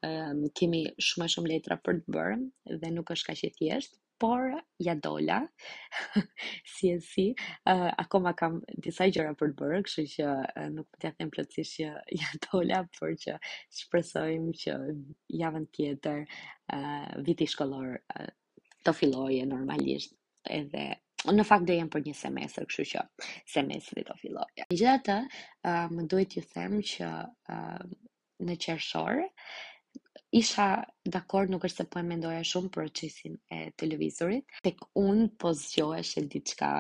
um, 0.09 0.45
kemi 0.59 0.87
shumë 1.09 1.31
shumë 1.35 1.55
letra 1.55 1.79
për 1.85 2.01
të 2.07 2.19
bërë 2.19 2.79
dhe 2.83 2.95
nuk 2.97 3.13
është 3.19 3.33
kaq 3.33 3.47
e 3.51 3.55
thjeshtë, 3.59 4.01
por 4.19 4.53
ja 4.79 4.95
dola. 4.95 5.47
si 6.65 6.91
e 6.91 7.01
si, 7.01 7.29
uh, 7.71 7.89
akoma 8.03 8.35
kam 8.37 8.61
disa 8.83 9.07
gjëra 9.09 9.33
për 9.39 9.53
të 9.53 9.59
bërë, 9.63 9.79
kështu 9.87 10.05
që 10.13 10.27
uh, 10.29 10.65
nuk 10.75 10.89
po 10.91 11.01
t'ja 11.03 11.13
them 11.17 11.31
plotësisht 11.35 11.79
që 11.79 11.91
ja 12.23 12.39
dola, 12.49 12.83
por 12.99 13.15
që 13.23 13.37
shpresojmë 13.81 14.57
që 14.65 14.77
javën 15.43 15.69
tjetër 15.79 16.23
uh, 16.27 17.15
viti 17.29 17.47
shkollor 17.53 17.95
uh, 18.19 18.33
të 18.85 18.97
fillojë 19.01 19.47
normalisht 19.53 20.17
edhe 20.59 20.89
në 21.29 21.43
fakt 21.47 21.67
do 21.67 21.75
jem 21.75 21.89
për 21.91 22.05
një 22.07 22.13
semestër, 22.19 22.67
kështu 22.71 22.85
që 22.93 23.07
semestri 23.57 24.05
do 24.07 24.15
fillojë. 24.21 24.69
Gjithatë, 24.73 25.19
uh, 25.67 25.89
më 25.95 26.07
duhet 26.11 26.39
ju 26.39 26.45
them 26.55 26.79
që 26.79 27.09
uh, 27.27 27.89
në 28.49 28.55
qershor 28.63 29.25
uh, 29.25 29.59
isha 30.33 30.85
dakord 31.09 31.49
nuk 31.51 31.65
është 31.65 31.85
se 31.85 31.91
po 31.93 31.99
e 32.01 32.05
mendoja 32.07 32.43
shumë 32.45 32.71
procesin 32.75 33.37
e 33.53 33.61
televizorit. 33.81 34.45
Tek 34.67 34.83
unë 35.01 35.29
po 35.41 35.53
zgjohesh 35.57 36.19
e 36.21 36.25
diçka, 36.35 36.71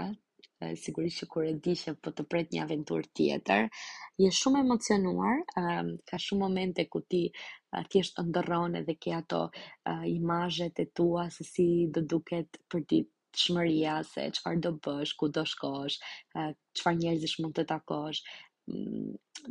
sigurisht 0.83 1.23
që 1.23 1.29
kur 1.33 1.47
e 1.49 1.53
dishe 1.65 1.95
po 2.03 2.11
të 2.11 2.25
pret 2.31 2.51
një 2.53 2.61
aventur 2.65 3.07
tjetër, 3.17 3.69
je 4.21 4.31
shumë 4.41 4.61
emocionuar, 4.65 5.41
ka 6.11 6.21
shumë 6.25 6.41
momente 6.43 6.85
ku 6.93 7.01
ti 7.11 7.23
thjesht 7.93 8.19
ndërron 8.31 8.77
edhe 8.81 8.95
ke 9.01 9.13
ato 9.21 9.41
uh, 9.89 10.05
imazhet 10.17 10.77
e 10.83 10.87
tua 10.97 11.27
se 11.31 11.45
si 11.45 11.67
do 11.95 12.01
duket 12.11 12.57
për 12.71 12.85
ti 12.89 12.99
shmëria, 13.43 13.99
se 14.11 14.25
qëfar 14.39 14.57
do 14.65 14.73
bësh, 14.85 15.13
ku 15.21 15.29
do 15.35 15.45
shkosh, 15.47 15.97
çfarë 16.33 16.57
qëfar 16.81 16.97
njerëzish 17.01 17.37
mund 17.43 17.57
të 17.59 17.67
takosh, 17.75 18.21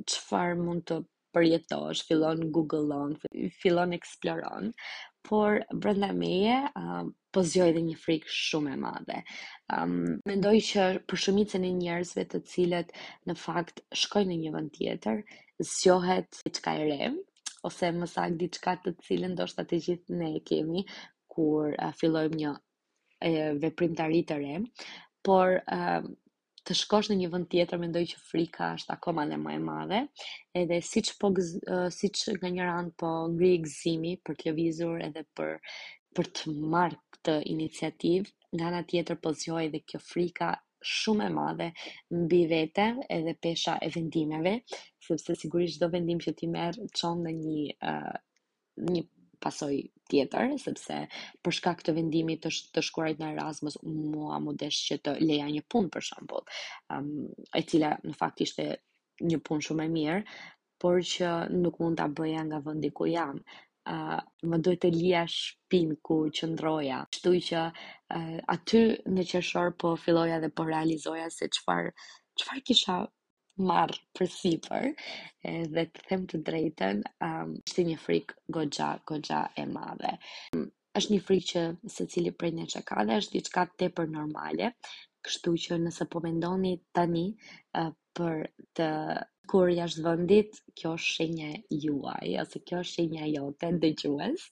qëfar 0.09 0.55
mund 0.65 0.85
të 0.89 0.97
përjetosh, 1.35 2.01
fillon 2.07 2.41
googlon, 2.57 3.15
fillon 3.63 3.95
eksploron, 3.97 4.69
por 5.29 5.57
brenda 5.83 6.09
meje 6.15 6.57
um, 6.79 7.09
po 7.35 7.43
zgjoj 7.43 7.71
një 7.87 7.95
frikë 8.01 8.31
shumë 8.33 8.75
e 8.75 8.77
madhe. 8.83 9.17
um, 9.77 9.95
mendoj 10.29 10.53
që 10.69 10.85
për 11.09 11.21
shumicën 11.25 11.65
e 11.69 11.73
njerëzve 11.81 12.23
të 12.33 12.41
cilët 12.53 12.93
në 13.27 13.35
fakt 13.41 13.83
shkojnë 14.03 14.31
në 14.31 14.37
një 14.45 14.53
vend 14.55 14.71
tjetër, 14.77 15.21
zgjohet 15.73 16.39
diçka 16.47 16.77
e 16.79 16.87
re 16.91 17.09
ose 17.71 17.89
më 17.97 18.07
saktë 18.13 18.39
diçka 18.45 18.77
të 18.85 18.93
cilën 19.07 19.33
ndoshta 19.35 19.65
të 19.67 19.81
gjithë 19.87 20.19
ne 20.21 20.29
e 20.39 20.43
kemi 20.51 20.85
kur 21.35 21.73
uh, 21.75 21.91
fillojmë 21.99 22.39
një 22.43 22.53
uh, 22.53 23.51
veprimtari 23.65 24.23
të 24.31 24.39
re 24.45 24.55
por 25.27 25.57
um, 25.75 26.07
të 26.67 26.75
shkosh 26.75 27.09
në 27.11 27.15
një 27.21 27.27
vend 27.33 27.47
tjetër 27.51 27.79
mendoj 27.79 28.01
që 28.11 28.19
frika 28.29 28.67
është 28.77 28.93
akoma 28.97 29.23
dhe 29.29 29.37
më 29.39 29.53
e 29.55 29.59
madhe. 29.65 29.99
Edhe 30.61 30.79
siç 30.89 31.13
po 31.21 31.29
uh, 31.31 31.87
siç 31.99 32.25
nga 32.41 32.51
një 32.57 32.67
ran 32.69 32.89
po 32.99 33.11
ngri 33.33 33.53
gëzimi 33.63 34.13
për 34.25 34.39
të 34.41 34.49
lëvizur 34.53 35.03
edhe 35.07 35.23
për 35.37 35.55
për 36.17 36.29
të 36.37 36.53
marrë 36.73 36.97
këtë 37.15 37.33
iniciativë, 37.53 38.31
nga 38.57 38.69
ana 38.71 38.83
tjetër 38.89 39.19
po 39.21 39.33
zgjohej 39.39 39.67
edhe 39.69 39.83
kjo 39.91 39.99
frika 40.09 40.51
shumë 40.95 41.27
e 41.29 41.33
madhe 41.35 41.67
mbi 42.23 42.41
vete 42.51 42.87
edhe 43.19 43.35
pesha 43.45 43.75
e 43.85 43.91
vendimeve, 43.95 44.55
sepse 45.07 45.35
sigurisht 45.43 45.77
çdo 45.77 45.91
vendim 45.93 46.21
që 46.25 46.33
ti 46.39 46.49
merr 46.53 46.79
çon 46.97 47.21
në 47.27 47.35
një 47.43 47.61
uh, 47.91 48.17
një 48.91 49.03
pasoj 49.45 49.73
tjetër 50.11 50.53
sepse 50.61 50.97
për 51.45 51.55
shkak 51.59 51.81
të 51.87 51.93
vendimit 51.97 52.41
të, 52.45 52.51
sh 52.57 52.69
të 52.75 52.83
shkuarit 52.89 53.19
në 53.21 53.29
Erasmus 53.35 53.77
mua 53.89 54.39
më 54.45 54.53
desh 54.63 54.79
që 54.89 54.97
të 55.07 55.13
leja 55.23 55.49
një 55.55 55.63
punë 55.73 55.91
për 55.95 56.05
shembull, 56.09 56.45
um, 56.95 57.09
e 57.59 57.63
cila 57.71 57.91
në 58.07 58.15
fakt 58.21 58.43
ishte 58.47 58.67
një 59.31 59.39
punë 59.49 59.67
shumë 59.67 59.85
e 59.89 59.93
mirë, 59.97 60.19
por 60.83 60.99
që 61.11 61.33
nuk 61.59 61.79
mund 61.81 61.99
ta 62.01 62.07
bëja 62.21 62.43
nga 62.49 62.61
vendi 62.69 62.93
ku 63.01 63.09
jam. 63.13 63.41
ë 63.87 63.95
uh, 63.95 64.23
më 64.51 64.57
duhet 64.63 64.81
të 64.83 64.89
lija 64.93 65.19
shpin 65.33 65.93
ku 66.05 66.15
qëndroja. 66.37 66.97
Kështu 67.11 67.31
që, 67.35 67.43
që 67.49 67.61
uh, 68.17 68.39
aty 68.55 68.81
në 69.15 69.23
qershor 69.29 69.69
po 69.83 69.93
filloja 70.03 70.41
dhe 70.43 70.49
po 70.57 70.65
realizoja 70.67 71.29
se 71.31 71.47
qëfar 71.55 71.93
çfarë 72.37 72.65
kisha 72.67 72.97
marrë 73.65 73.99
për 74.17 74.27
sipër, 74.31 74.87
dhe 75.73 75.83
të 75.93 76.03
them 76.09 76.25
të 76.31 76.41
drejten, 76.49 77.01
um, 77.27 77.53
është 77.67 77.85
një 77.89 77.95
frikë 78.05 78.35
gogja, 78.57 78.89
gogja 79.11 79.41
e 79.57 79.65
madhe. 79.69 80.13
Mm, 80.55 80.67
është 80.99 81.13
një 81.15 81.19
frikë 81.29 81.49
që 81.61 81.93
se 81.97 82.05
cili 82.13 82.31
prej 82.33 82.51
një 82.57 82.65
që 82.75 82.81
ka 82.89 83.03
dhe 83.07 83.17
është 83.21 83.37
një 83.37 83.47
qka 83.49 83.65
te 83.77 83.89
për 83.97 84.09
normale, 84.13 84.71
kështu 85.27 85.55
që 85.65 85.79
nëse 85.87 86.05
po 86.13 86.21
mendoni 86.23 86.75
tani 86.97 87.25
uh, 87.75 87.91
për 88.17 88.47
të 88.77 88.91
kur 89.47 89.69
jashtë 89.71 90.03
vëndit, 90.03 90.57
kjo 90.75 90.93
është 90.97 91.11
shenja 91.17 91.49
juaj, 91.79 92.33
ose 92.41 92.59
kjo 92.67 92.81
është 92.83 92.95
shenja 92.97 93.27
jote 93.31 93.67
dhe 93.81 93.91
gjues, 94.01 94.43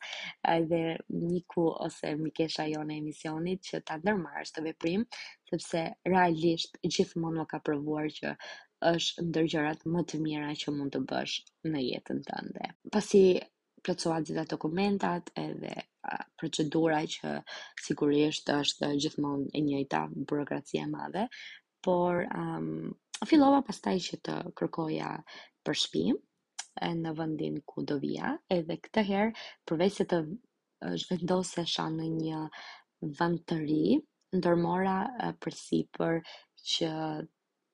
dhe 0.70 0.80
miku 1.12 1.66
ose 1.84 2.14
mikesha 2.16 2.64
jo 2.72 2.84
në 2.88 3.00
emisionit 3.02 3.64
që 3.68 3.82
ta 3.90 3.98
ndërmarë 4.00 4.46
të 4.56 4.64
veprim, 4.70 5.04
sepse 5.52 5.84
realisht 6.08 6.80
gjithmonë 6.86 7.42
më 7.42 7.48
ka 7.56 7.60
përvuar 7.68 8.08
që 8.20 8.38
është 8.88 9.24
ndër 9.30 9.46
gjërat 9.52 9.84
më 9.94 10.02
të 10.10 10.18
mira 10.24 10.50
që 10.62 10.72
mund 10.76 10.94
të 10.96 11.00
bësh 11.12 11.36
në 11.76 11.82
jetën 11.86 12.20
tënde. 12.28 12.68
Pasi 12.96 13.22
plotësova 13.86 14.20
gjitha 14.28 14.44
dokumentat 14.52 15.32
edhe 15.44 15.72
procedura 16.42 17.00
që 17.16 17.32
sigurisht 17.86 18.50
është 18.58 18.90
gjithmonë 19.06 19.50
e 19.60 19.64
njëjta 19.70 20.02
burokracia 20.32 20.84
e 20.86 20.92
madhe, 20.92 21.24
por 21.88 22.22
um, 22.42 22.70
fillova 23.32 23.62
pastaj 23.72 23.96
që 24.10 24.20
të 24.28 24.38
kërkoja 24.62 25.12
për 25.66 25.82
shtëpi 25.84 26.06
në 27.06 27.14
vendin 27.22 27.58
ku 27.72 27.86
do 27.90 27.98
vija, 28.06 28.34
edhe 28.60 28.78
këtë 28.86 29.06
herë 29.10 29.48
përveç 29.70 30.02
se 30.02 30.08
të 30.14 30.22
zhvendosesha 31.06 31.86
në 31.98 32.10
një 32.18 32.42
vend 33.22 33.42
të 33.50 33.60
ri, 33.66 33.82
ndërmora 34.42 34.98
përsipër 35.46 36.20
që 36.74 36.90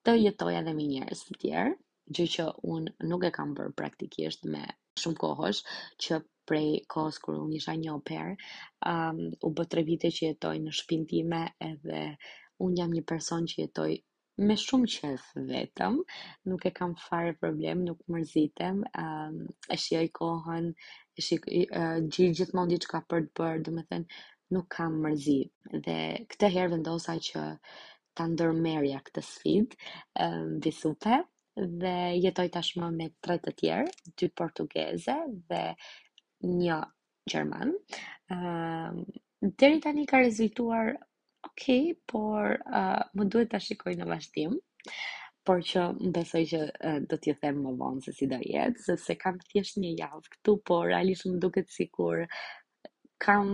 të 0.07 0.13
jetoj 0.23 0.51
edhe 0.59 0.71
me 0.75 0.83
njerëz 0.91 1.19
të 1.25 1.35
tjerë, 1.41 1.73
gjë 2.17 2.23
që 2.35 2.45
un 2.75 2.85
nuk 3.09 3.25
e 3.27 3.33
kam 3.35 3.51
bër 3.57 3.67
praktikisht 3.81 4.47
me 4.53 4.61
shumë 5.01 5.19
kohësh, 5.23 5.59
që 6.05 6.17
prej 6.51 6.69
kohës 6.93 7.19
kur 7.25 7.37
un 7.41 7.51
isha 7.57 7.75
një 7.81 7.91
oper, 7.97 8.31
um 8.93 9.19
u 9.47 9.51
bë 9.59 9.65
tre 9.73 9.83
vite 9.89 10.11
që 10.15 10.25
jetoj 10.31 10.55
në 10.63 10.73
shtëpinë 10.79 11.09
time 11.11 11.41
edhe 11.67 12.01
un 12.67 12.73
jam 12.79 12.95
një 12.97 13.03
person 13.11 13.45
që 13.51 13.59
jetoj 13.61 13.91
me 14.47 14.57
shumë 14.63 14.89
qef 14.95 15.27
vetëm, 15.53 15.99
nuk 16.49 16.65
e 16.65 16.73
kam 16.81 16.97
fare 17.03 17.35
problem, 17.43 17.85
nuk 17.91 18.01
mërzitem, 18.15 18.81
um 19.05 19.37
e 19.75 19.79
shijoj 19.85 20.09
kohën, 20.21 20.71
e 21.19 21.27
shij 21.29 21.47
uh, 21.53 22.01
gjithmonë 22.17 22.73
diçka 22.73 23.03
për 23.13 23.27
të 23.27 23.33
bërë, 23.43 23.63
domethënë 23.69 24.21
nuk 24.57 24.67
kam 24.79 24.97
mërzitë 25.05 25.81
dhe 25.89 25.97
këtë 26.33 26.51
herë 26.57 26.75
vendosa 26.75 27.19
që 27.29 27.45
ta 28.17 28.25
ndërmerja 28.31 28.99
këtë 29.07 29.21
sfidë, 29.25 29.87
ë 30.21 30.25
di 30.63 30.71
supe 30.77 31.17
dhe 31.83 31.93
jetoj 32.23 32.45
tashmë 32.55 32.89
me 32.95 33.07
tre 33.25 33.37
të 33.45 33.53
tjerë, 33.61 33.91
dy 34.19 34.29
portugeze 34.41 35.15
dhe 35.51 35.61
një 36.59 36.79
gjerman. 37.33 37.71
ë 38.35 39.47
deri 39.63 39.79
tani 39.85 40.05
ka 40.11 40.21
rezultuar 40.23 40.91
ok, 41.47 41.65
por 42.13 42.57
ë 42.59 42.83
uh, 42.83 43.01
më 43.17 43.25
duhet 43.33 43.51
ta 43.53 43.59
shikoj 43.67 43.93
në 43.99 44.05
vazhdim 44.11 44.57
por 45.45 45.63
që 45.71 45.83
më 45.99 46.09
besoj 46.15 46.41
që 46.51 46.59
do 47.09 47.17
t'ju 47.17 47.33
them 47.41 47.63
më 47.67 47.71
vonë 47.79 48.03
se 48.05 48.11
si 48.17 48.27
do 48.33 48.37
jetë, 48.45 48.81
sepse 48.87 49.15
kam 49.23 49.39
thjesht 49.49 49.79
një 49.83 49.95
javë 50.01 50.33
këtu, 50.35 50.53
por 50.69 50.85
realisht 50.91 51.25
më 51.31 51.39
duket 51.47 51.73
sikur 51.79 52.21
kam 53.25 53.49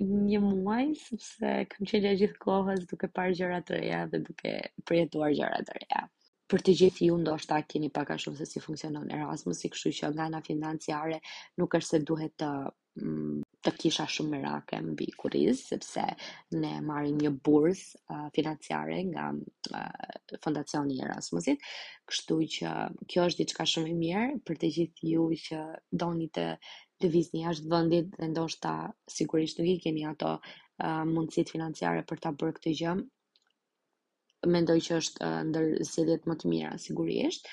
një 0.00 0.38
muaj, 0.42 0.86
sepse 1.04 1.54
kam 1.72 1.86
qenë 1.90 2.14
gjithë 2.20 2.40
kohës 2.42 2.84
duke 2.90 3.08
parë 3.14 3.36
gjëra 3.38 3.60
të 3.68 3.78
reja 3.82 4.00
dhe 4.10 4.20
duke 4.26 4.52
përjetuar 4.88 5.34
gjëra 5.36 5.60
të 5.68 5.78
reja. 5.80 6.04
Për 6.50 6.60
të 6.64 6.74
gjithë 6.80 7.06
ju 7.08 7.18
ndoshta 7.22 7.60
keni 7.64 7.88
pak 7.92 8.10
a 8.14 8.18
shumë 8.20 8.36
se 8.42 8.46
si 8.48 8.60
funksionon 8.62 9.06
Erasmus, 9.14 9.64
i 9.64 9.70
kështu 9.72 9.92
që 9.98 10.10
nga 10.14 10.26
ana 10.28 10.42
financiare 10.44 11.20
nuk 11.58 11.78
është 11.78 11.96
se 11.98 12.02
duhet 12.10 12.34
të 12.40 12.50
mm, 13.02 13.38
të 13.64 13.72
kisha 13.80 14.04
shumë 14.12 14.28
merake 14.34 14.76
mbi 14.90 15.06
kuriz, 15.16 15.62
sepse 15.70 16.02
ne 16.60 16.72
marrim 16.84 17.16
një 17.16 17.30
burs 17.48 17.94
uh, 18.12 18.26
financiare 18.36 18.98
nga 19.08 19.30
uh, 19.72 20.36
fondacioni 20.44 20.98
Erasmusit, 21.06 21.64
kështu 22.12 22.36
që 22.58 22.74
kjo 23.08 23.24
është 23.30 23.40
diçka 23.46 23.64
shumë 23.74 23.94
e 23.94 23.94
mirë 24.04 24.26
për 24.44 24.60
të 24.60 24.70
gjithë 24.76 25.14
ju 25.14 25.24
që 25.46 25.62
doni 26.04 26.28
të 26.36 26.48
të 27.02 27.08
vizni 27.14 27.40
jashtë 27.42 27.68
vendit 27.72 28.10
dhe 28.16 28.26
ndoshta 28.32 28.72
sigurisht 29.18 29.60
nuk 29.60 29.70
i 29.72 29.76
keni 29.86 30.04
ato 30.10 30.28
uh, 30.34 31.00
mundësitë 31.10 31.54
financiare 31.56 32.02
për 32.10 32.20
ta 32.26 32.32
bërë 32.42 32.54
këtë 32.58 32.74
gjë. 32.80 32.92
Mendoj 34.56 34.78
që 34.88 34.98
është 35.02 35.24
uh, 35.30 35.38
ndër 35.50 35.66
zgjedhjet 35.90 36.28
më 36.32 36.36
të 36.42 36.52
mira 36.52 36.74
sigurisht. 36.86 37.50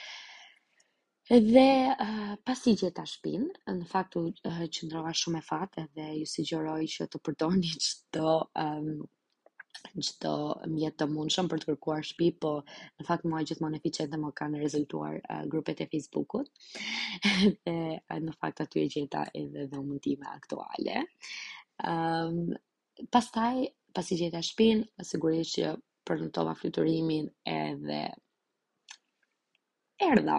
Edhe 1.40 1.66
uh, 1.94 2.36
pasi 2.52 2.76
gjej 2.84 2.92
ta 3.00 3.06
shpinë, 3.08 3.50
në 3.80 3.88
fakt 3.96 4.18
uh, 4.22 4.62
qendrova 4.78 5.14
shumë 5.24 5.40
e 5.44 5.48
fat 5.50 5.82
dhe 5.88 6.08
ju 6.20 6.30
sugjeroj 6.36 6.82
që 6.98 7.08
të 7.14 7.22
përdorni 7.30 7.74
çdo 7.90 8.36
um, 8.68 8.94
gjitho 9.98 10.32
mjetë 10.72 10.98
të 11.01 11.06
mundë 11.12 11.34
shumë 11.36 11.51
për 11.51 11.62
të 11.63 11.68
kërkuar 11.70 12.08
shpi, 12.08 12.28
po 12.46 12.51
në 13.00 13.06
fakt 13.10 13.28
mua 13.32 13.42
gjithmonë 13.50 13.80
mon 13.84 14.25
më 14.25 14.32
kanë 14.40 14.62
rezultuar 14.63 15.18
uh, 15.22 15.44
grupet 15.54 15.84
e 15.86 15.90
Facebookut, 15.94 16.50
dhe 17.24 18.13
në 18.25 18.36
fakt 18.42 18.63
aty 18.66 18.84
e 18.84 18.90
gjitha 18.96 19.25
edhe 19.42 19.68
dhe 19.72 19.82
umëntime 19.84 20.28
aktuale. 20.32 20.98
Um, 21.92 22.42
pas 23.16 23.32
taj, 23.36 23.68
pas 23.96 24.12
i 24.16 24.20
gjitha 24.24 24.44
shpin, 24.50 24.84
sigurisht 25.12 25.58
që 25.60 25.74
për 26.08 26.28
në 26.28 26.54
fluturimin 26.62 27.28
edhe 27.56 28.01
erdha, 30.01 30.38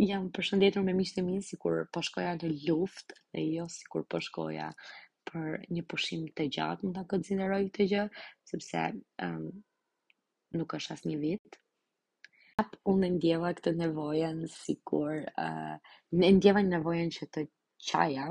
jam 0.09 0.27
përshëndetur 0.33 0.81
me 0.83 0.93
miqtë 0.97 1.21
e 1.21 1.25
mi 1.27 1.39
si 1.45 1.57
kur 1.61 1.83
përshkoja 1.93 2.35
po 2.41 2.49
në 2.49 2.55
luft 2.67 3.13
dhe 3.33 3.45
jo 3.55 3.65
si 3.69 3.85
kur 3.89 4.03
përshkoja 4.09 4.73
po 4.75 4.83
për 5.31 5.61
një 5.75 5.81
pushim 5.91 6.21
të 6.37 6.45
gjatë, 6.57 6.85
mund 6.85 6.95
ta 6.99 7.03
konsideroj 7.11 7.59
këtë 7.69 7.85
gjë, 7.91 8.01
sepse 8.51 8.81
ëm 9.23 9.39
um, 9.39 9.59
nuk 10.61 10.75
është 10.77 10.95
asnjë 10.97 11.19
vit. 11.21 11.57
Atë 12.63 12.79
unë 12.93 13.09
ndjeva 13.15 13.51
këtë 13.59 13.73
nevojën 13.81 14.41
sikur 14.55 15.21
ë 15.23 15.47
uh, 15.47 15.79
ndjeva 16.35 16.63
një 16.65 16.73
nevojën 16.75 17.13
që 17.17 17.29
të 17.37 17.45
qaja, 17.91 18.25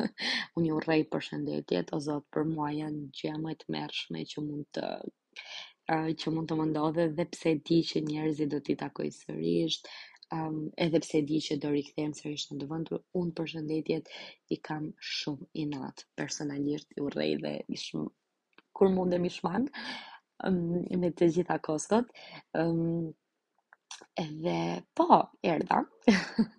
unë 0.56 0.66
ju 0.72 0.80
rrej 0.86 1.00
për 1.12 1.26
shëndetjet, 1.28 1.92
o 1.98 2.18
për 2.36 2.48
mua 2.54 2.72
janë 2.76 3.04
gjemët 3.20 3.66
mershme 3.76 4.24
që 4.32 4.46
mund 4.48 4.70
të 4.78 4.90
që 6.20 6.30
mund 6.34 6.48
të 6.50 6.56
më 6.58 6.64
ndodhe 6.72 7.02
dhe 7.18 7.24
pse 7.32 7.50
di 7.68 7.76
që 7.86 8.00
njerëzit 8.06 8.48
do 8.54 8.58
t'i 8.66 8.74
takoj 8.80 9.06
sërisht, 9.16 9.84
um, 10.32 10.66
edhe 10.84 11.00
pse 11.02 11.20
di 11.28 11.38
që 11.46 11.58
do 11.62 11.70
rikthehem 11.72 12.12
sërish 12.18 12.46
në 12.50 12.56
të 12.62 12.66
vendin 12.70 13.28
përshëndetjet 13.38 14.08
i 14.56 14.60
kam 14.68 14.88
shumë 15.12 15.46
i 15.62 15.66
natë 15.72 16.06
personalisht 16.20 16.96
i 16.96 17.04
urrej 17.06 17.36
dhe 17.44 17.52
i 17.68 17.78
shumë 17.84 18.12
kur 18.76 18.90
mundem 18.92 19.26
i 19.28 19.32
shmang 19.36 19.68
um, 20.48 20.58
me 21.02 21.12
të 21.18 21.28
gjitha 21.38 21.58
kostot 21.68 22.10
um, 22.60 23.10
edhe 24.24 24.58
po 24.96 25.08
erda 25.54 25.82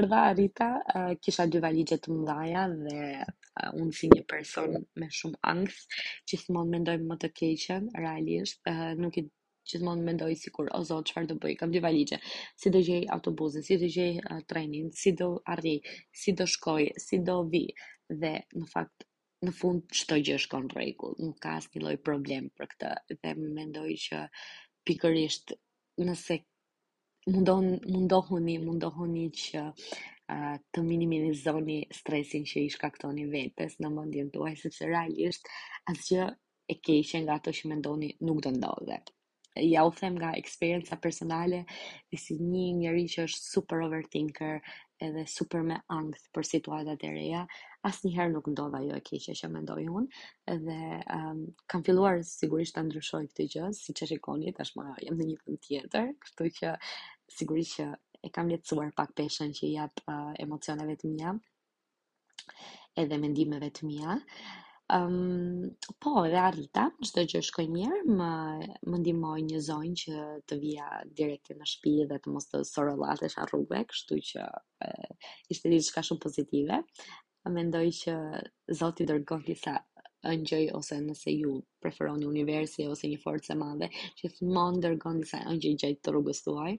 erda 0.00 0.24
rita 0.38 0.70
uh, 0.78 1.12
kisha 1.22 1.46
dy 1.52 1.60
valigje 1.64 1.98
të 2.04 2.16
mëdhaja 2.16 2.66
dhe 2.74 2.98
uh, 3.24 3.70
unë 3.80 3.98
si 4.00 4.10
një 4.16 4.26
person 4.34 4.76
me 5.00 5.08
shumë 5.20 5.38
angst 5.54 5.98
që 6.28 6.42
thë 6.42 6.64
mendoj 6.74 6.98
më 7.06 7.20
të 7.22 7.30
keqen 7.40 7.88
realisht 8.02 8.60
uh, 8.70 8.90
nuk 8.98 9.22
i 9.22 9.28
që 9.68 9.78
të 9.80 9.86
mund 9.86 10.04
mendoj 10.08 10.30
si 10.42 10.50
kur, 10.56 10.68
o 10.76 10.80
zot, 10.88 11.08
që 11.08 11.16
farë 11.16 11.28
të 11.30 11.34
bëj, 11.44 11.54
kam 11.60 11.72
dy 11.74 11.80
valigje, 11.84 12.18
si 12.62 12.72
do 12.76 12.80
gjej 12.88 13.02
autobusin 13.16 13.64
si 13.66 13.76
do 13.82 13.90
gjej 13.96 14.20
trenin, 14.52 14.86
si 15.02 15.12
do 15.22 15.28
arrij 15.54 15.80
si 16.22 16.34
do 16.40 16.46
shkoj, 16.56 16.86
si 17.06 17.18
do 17.30 17.38
vi, 17.54 17.64
dhe 18.22 18.32
në 18.60 18.68
fakt, 18.74 19.06
në 19.48 19.54
fund, 19.58 19.84
që 19.98 20.06
të 20.10 20.18
gjë 20.28 20.38
shkon 20.46 20.68
regull, 20.78 21.16
nuk 21.26 21.40
ka 21.44 21.54
asë 21.58 21.74
një 21.74 21.82
loj 21.86 21.96
problem 22.10 22.48
për 22.56 22.70
këtë, 22.74 22.94
dhe 23.18 23.34
mendoj 23.60 23.88
që 24.06 24.22
pikërisht 24.88 25.54
nëse 26.10 26.38
mundon, 27.34 27.70
mundohuni, 27.94 28.56
mundohuni 28.64 29.26
që 29.40 29.64
uh, 29.72 30.56
të 30.72 30.84
minimizoni 30.86 31.78
stresin 32.00 32.44
që 32.50 32.64
i 32.66 32.70
shkaktoni 32.76 33.26
vetës 33.36 33.76
në 33.84 33.92
mendjen 33.98 34.30
të 34.34 34.42
uaj, 34.44 34.54
sepse 34.64 34.88
realisht, 34.92 35.52
asë 35.92 36.06
që 36.10 36.28
e 36.70 36.76
keqe 36.86 37.22
nga 37.24 37.36
ato 37.40 37.56
që 37.60 37.72
mendoni 37.74 38.12
nuk 38.26 38.44
do 38.46 38.52
ndohë 38.56 39.00
ja 39.56 39.84
u 39.86 39.90
them 39.90 40.14
nga 40.14 40.32
eksperienca 40.36 40.96
personale, 40.96 41.64
dhe 42.10 42.16
si 42.16 42.34
një 42.38 42.66
njeri 42.78 43.04
që 43.10 43.24
është 43.26 43.42
super 43.50 43.82
overthinker, 43.86 44.60
edhe 45.00 45.24
super 45.32 45.62
me 45.66 45.80
angth 45.88 46.28
për 46.34 46.46
situatat 46.46 47.02
e 47.04 47.10
reja, 47.12 47.46
asë 47.88 48.06
njëherë 48.08 48.32
nuk 48.34 48.50
ndodha 48.52 48.82
jo 48.84 48.94
e 48.98 49.04
keqe 49.04 49.34
që 49.40 49.48
mendoj 49.50 49.82
unë, 49.90 50.20
edhe 50.54 50.76
um, 51.16 51.42
kam 51.66 51.82
filluar 51.86 52.20
sigurisht 52.30 52.76
të 52.76 52.84
ndryshoj 52.90 53.24
këtë 53.32 53.48
gjë, 53.54 53.70
si 53.80 53.96
që 54.00 54.10
shikoni, 54.12 54.54
tashma 54.60 54.86
jam 55.06 55.18
në 55.18 55.26
një 55.32 55.38
pëm 55.44 55.58
tjetër, 55.66 56.12
kështu 56.26 56.50
që 56.60 56.74
sigurisht 57.40 57.78
që 57.80 57.88
e 58.28 58.34
kam 58.34 58.50
letësuar 58.52 58.92
pak 58.96 59.14
peshen 59.18 59.54
që 59.58 59.72
jap 59.74 60.04
uh, 60.06 60.30
emocioneve 60.46 60.98
të 61.02 61.12
mija, 61.14 61.34
edhe 63.04 63.16
mendimeve 63.26 63.70
të 63.80 63.88
mija, 63.90 64.18
Um, 64.90 65.76
po, 66.02 66.10
edhe 66.26 66.38
arrita, 66.42 66.84
çdo 67.06 67.22
gjë 67.30 67.40
shkoi 67.48 67.66
mirë, 67.70 67.98
më 68.20 68.30
më 68.90 68.98
ndihmoi 69.02 69.44
një 69.48 69.60
zonjë 69.66 69.98
që 70.02 70.24
të 70.50 70.56
vija 70.62 70.88
direkt 71.20 71.52
në 71.58 71.68
shtëpi 71.72 71.92
dhe 72.10 72.18
të 72.24 72.32
mos 72.36 72.48
të 72.50 72.62
sorollatesh 72.72 73.36
a 73.38 73.44
rrugëve, 73.50 73.84
kështu 73.92 74.18
që 74.30 74.46
e, 74.88 74.88
ishte 75.54 75.78
shka 75.90 76.02
shumë 76.08 76.24
pozitive. 76.26 76.80
Mendoj 77.58 77.84
që 78.00 78.16
Zoti 78.80 79.06
dërgon 79.12 79.46
disa 79.52 79.76
ëngjëj 80.32 80.66
ose 80.80 80.98
nëse 81.04 81.36
ju 81.36 81.54
preferoni 81.84 82.26
universi 82.32 82.88
ose 82.94 83.08
një 83.12 83.20
forcë 83.22 83.52
se 83.52 83.58
madhe, 83.62 83.92
gjithmonë 84.20 84.82
dërgon 84.88 85.22
disa 85.22 85.44
ëngjëj 85.54 85.74
gjatë 85.84 86.02
të 86.08 86.16
rrugës 86.18 86.42
tuaj. 86.48 86.74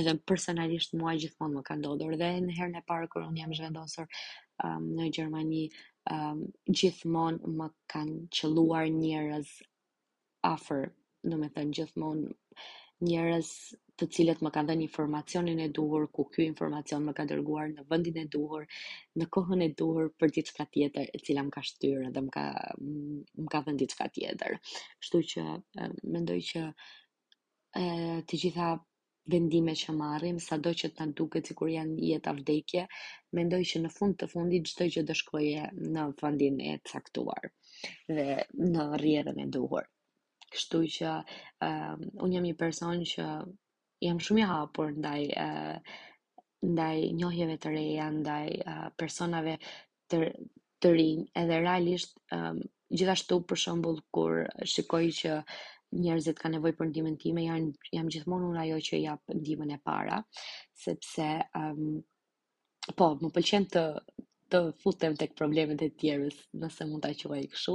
Edhe 0.00 0.18
personalisht 0.32 0.92
mua 1.00 1.16
gjithmonë 1.24 1.56
më 1.56 1.64
ka 1.70 1.80
ndodhur 1.80 2.20
dhe 2.20 2.30
në 2.50 2.54
herën 2.60 2.78
e 2.82 2.86
parë 2.92 3.08
kur 3.16 3.24
un 3.30 3.40
jam 3.44 3.56
zhvendosur 3.58 4.08
um, 4.08 4.90
në 5.00 5.08
Gjermani, 5.18 5.64
um, 6.12 6.44
gjithmonë 6.70 7.50
më 7.60 7.66
kanë 7.92 8.18
qëluar 8.38 8.88
njërës 8.96 9.52
afer, 10.54 10.90
në 11.26 11.38
me 11.42 11.48
thënë 11.56 11.76
gjithmonë 11.80 12.34
njërës 13.06 13.48
të 14.00 14.06
cilët 14.14 14.42
më 14.44 14.50
kanë 14.54 14.68
dhe 14.70 14.76
informacionin 14.86 15.58
e 15.64 15.68
duhur, 15.78 16.06
ku 16.14 16.24
kjo 16.32 16.44
informacion 16.44 17.02
më 17.04 17.12
ka 17.18 17.26
dërguar 17.30 17.70
në 17.72 17.84
vëndin 17.90 18.18
e 18.22 18.26
duhur, 18.36 18.64
në 19.18 19.26
kohën 19.36 19.64
e 19.66 19.70
duhur 19.78 20.06
për 20.20 20.32
ditë 20.38 20.54
ka 20.58 20.66
tjetër, 20.74 21.08
e 21.16 21.20
cila 21.26 21.42
më 21.46 21.52
ka 21.56 21.62
shtyrë 21.70 22.10
dhe 22.14 22.22
më 22.26 22.34
ka, 22.36 22.44
më 22.80 23.48
ka 23.54 23.60
vëndit 23.68 23.96
ka 24.00 24.06
tjetër. 24.16 24.56
Shtu 25.08 25.22
që, 25.32 25.44
mendoj 26.14 26.38
që 26.50 26.62
e, 27.82 27.84
të 28.28 28.42
gjitha 28.44 28.70
vendime 29.32 29.72
që 29.78 29.94
marrim, 29.96 30.36
sado 30.42 30.70
që 30.80 30.88
të 30.94 31.06
në 31.10 31.14
duke 31.18 31.40
kur 31.58 31.70
janë 31.72 31.96
jetë 32.10 32.30
avdekje, 32.32 32.84
me 33.34 33.44
ndoj 33.48 33.60
që 33.70 33.82
në 33.84 33.90
fund 33.94 34.18
të 34.20 34.28
fundi 34.32 34.60
gjithë 34.62 34.80
të 34.82 34.88
që 34.96 35.04
dëshkoje 35.10 35.64
në 35.96 36.04
fundin 36.20 36.58
e 36.62 36.74
të 36.82 36.92
saktuar 36.94 37.48
dhe 38.18 38.28
në 38.74 38.88
rjerën 39.02 39.40
e 39.42 39.46
duhur. 39.56 39.88
Kështu 40.52 40.82
që 40.96 41.14
uh, 41.16 41.38
ehm, 41.68 42.04
unë 42.24 42.36
jam 42.38 42.46
një 42.46 42.54
person 42.60 43.02
që 43.12 43.26
jam 44.06 44.20
shumë 44.26 44.42
i 44.42 44.46
hapur 44.52 44.94
ndaj, 44.94 45.22
uh, 45.42 46.46
ndaj 46.70 47.08
njohjeve 47.18 47.58
të 47.62 47.74
reja, 47.74 48.06
ndaj 48.20 48.46
uh, 48.62 48.86
personave 49.00 49.58
të, 50.12 50.22
të 50.80 50.94
rinjë, 50.94 51.28
edhe 51.42 51.60
realisht 51.64 52.14
um, 52.38 52.62
gjithashtu 52.94 53.40
për 53.50 53.58
shumbull 53.64 54.00
kur 54.14 54.44
shikoj 54.76 55.04
që 55.20 55.32
uh, 55.40 55.56
njerëzit 55.94 56.38
ka 56.42 56.48
nevojë 56.52 56.76
për 56.78 56.88
ndihmën 56.90 57.16
time, 57.22 57.42
jam 57.46 57.66
jam 57.96 58.08
gjithmonë 58.14 58.48
unë 58.52 58.60
ajo 58.64 58.78
që 58.88 58.98
jap 59.04 59.34
ndihmën 59.40 59.72
e 59.76 59.80
para, 59.88 60.16
sepse 60.84 61.28
um, 61.60 61.98
po, 62.98 63.06
më 63.22 63.30
pëlqen 63.36 63.68
të 63.76 63.84
të 64.54 64.58
futem 64.82 65.14
tek 65.20 65.32
problemet 65.38 65.80
e 65.82 65.88
tjerës, 66.00 66.36
nëse 66.62 66.84
mund 66.86 67.02
ta 67.02 67.10
quaj 67.20 67.40
kështu. 67.52 67.72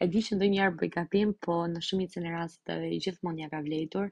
E 0.00 0.06
di 0.12 0.22
që 0.24 0.38
ndonjëherë 0.38 0.72
bëj 0.82 0.88
gabim, 0.94 1.32
po 1.44 1.56
në 1.68 1.82
shumicën 1.86 2.24
e 2.24 2.32
rasteve 2.36 2.88
gjithmonë 3.06 3.42
ja 3.42 3.48
ka 3.52 3.60
vlejtur, 3.66 4.06